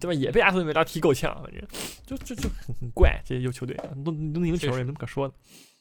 [0.01, 0.15] 对吧？
[0.15, 1.63] 也被阿斯梅拉踢够呛，反正
[2.07, 3.21] 就就就很很怪。
[3.27, 5.35] 这些优球队都都赢球，也没什么可说的。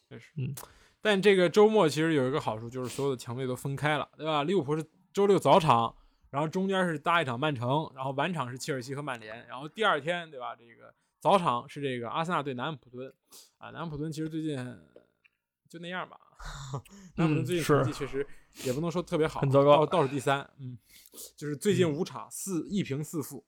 [0.09, 0.53] 确实，嗯。
[1.01, 4.43] 但这个周末其实有一个好处，就是所有的强队都分开了，对吧？
[4.43, 5.95] 利物浦是周六早场。
[6.34, 10.55] 然后中间是搭一场曼城，然后晚场是切尔西和曼联，然后第二天对吧？
[10.55, 13.13] 这个早场是这个阿森纳对南安普敦，
[13.59, 14.57] 啊，南安普敦其实最近
[15.69, 16.19] 就那样吧，
[17.17, 18.25] 南安普敦最近成绩确实
[18.63, 20.75] 也不能说特别好，很糟糕，倒数第三，嗯，
[21.36, 23.45] 就是最近五场四一平四负，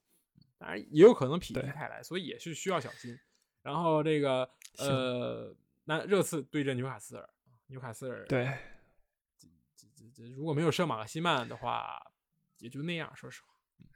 [0.60, 3.20] 当然也有可能否极泰来，所以也是需要小心。
[3.64, 5.56] 然后这个呃，
[5.86, 7.28] 那热刺对阵纽卡斯尔，
[7.66, 8.46] 纽卡斯尔对，
[9.40, 12.00] 这这这如果没有圣马克西曼的话。
[12.66, 13.48] 也就那样，说实话，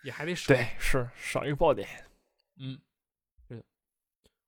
[0.04, 0.54] 也还得少。
[0.54, 1.90] 对，是少一个爆点。
[2.58, 2.80] 嗯，
[3.48, 3.66] 对。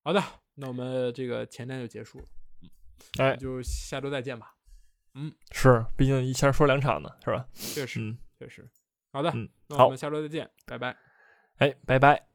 [0.03, 0.21] 好的，
[0.53, 2.25] 那我们这个前瞻就结束了。
[2.61, 2.69] 嗯，
[3.17, 4.55] 哎，就下周再见吧。
[5.15, 7.47] 嗯，是，毕竟一下说两场呢，是吧？
[7.55, 8.69] 确实，嗯，确实。
[9.11, 10.95] 好的，嗯，那我们下周再见，拜拜。
[11.57, 12.30] 哎，拜拜。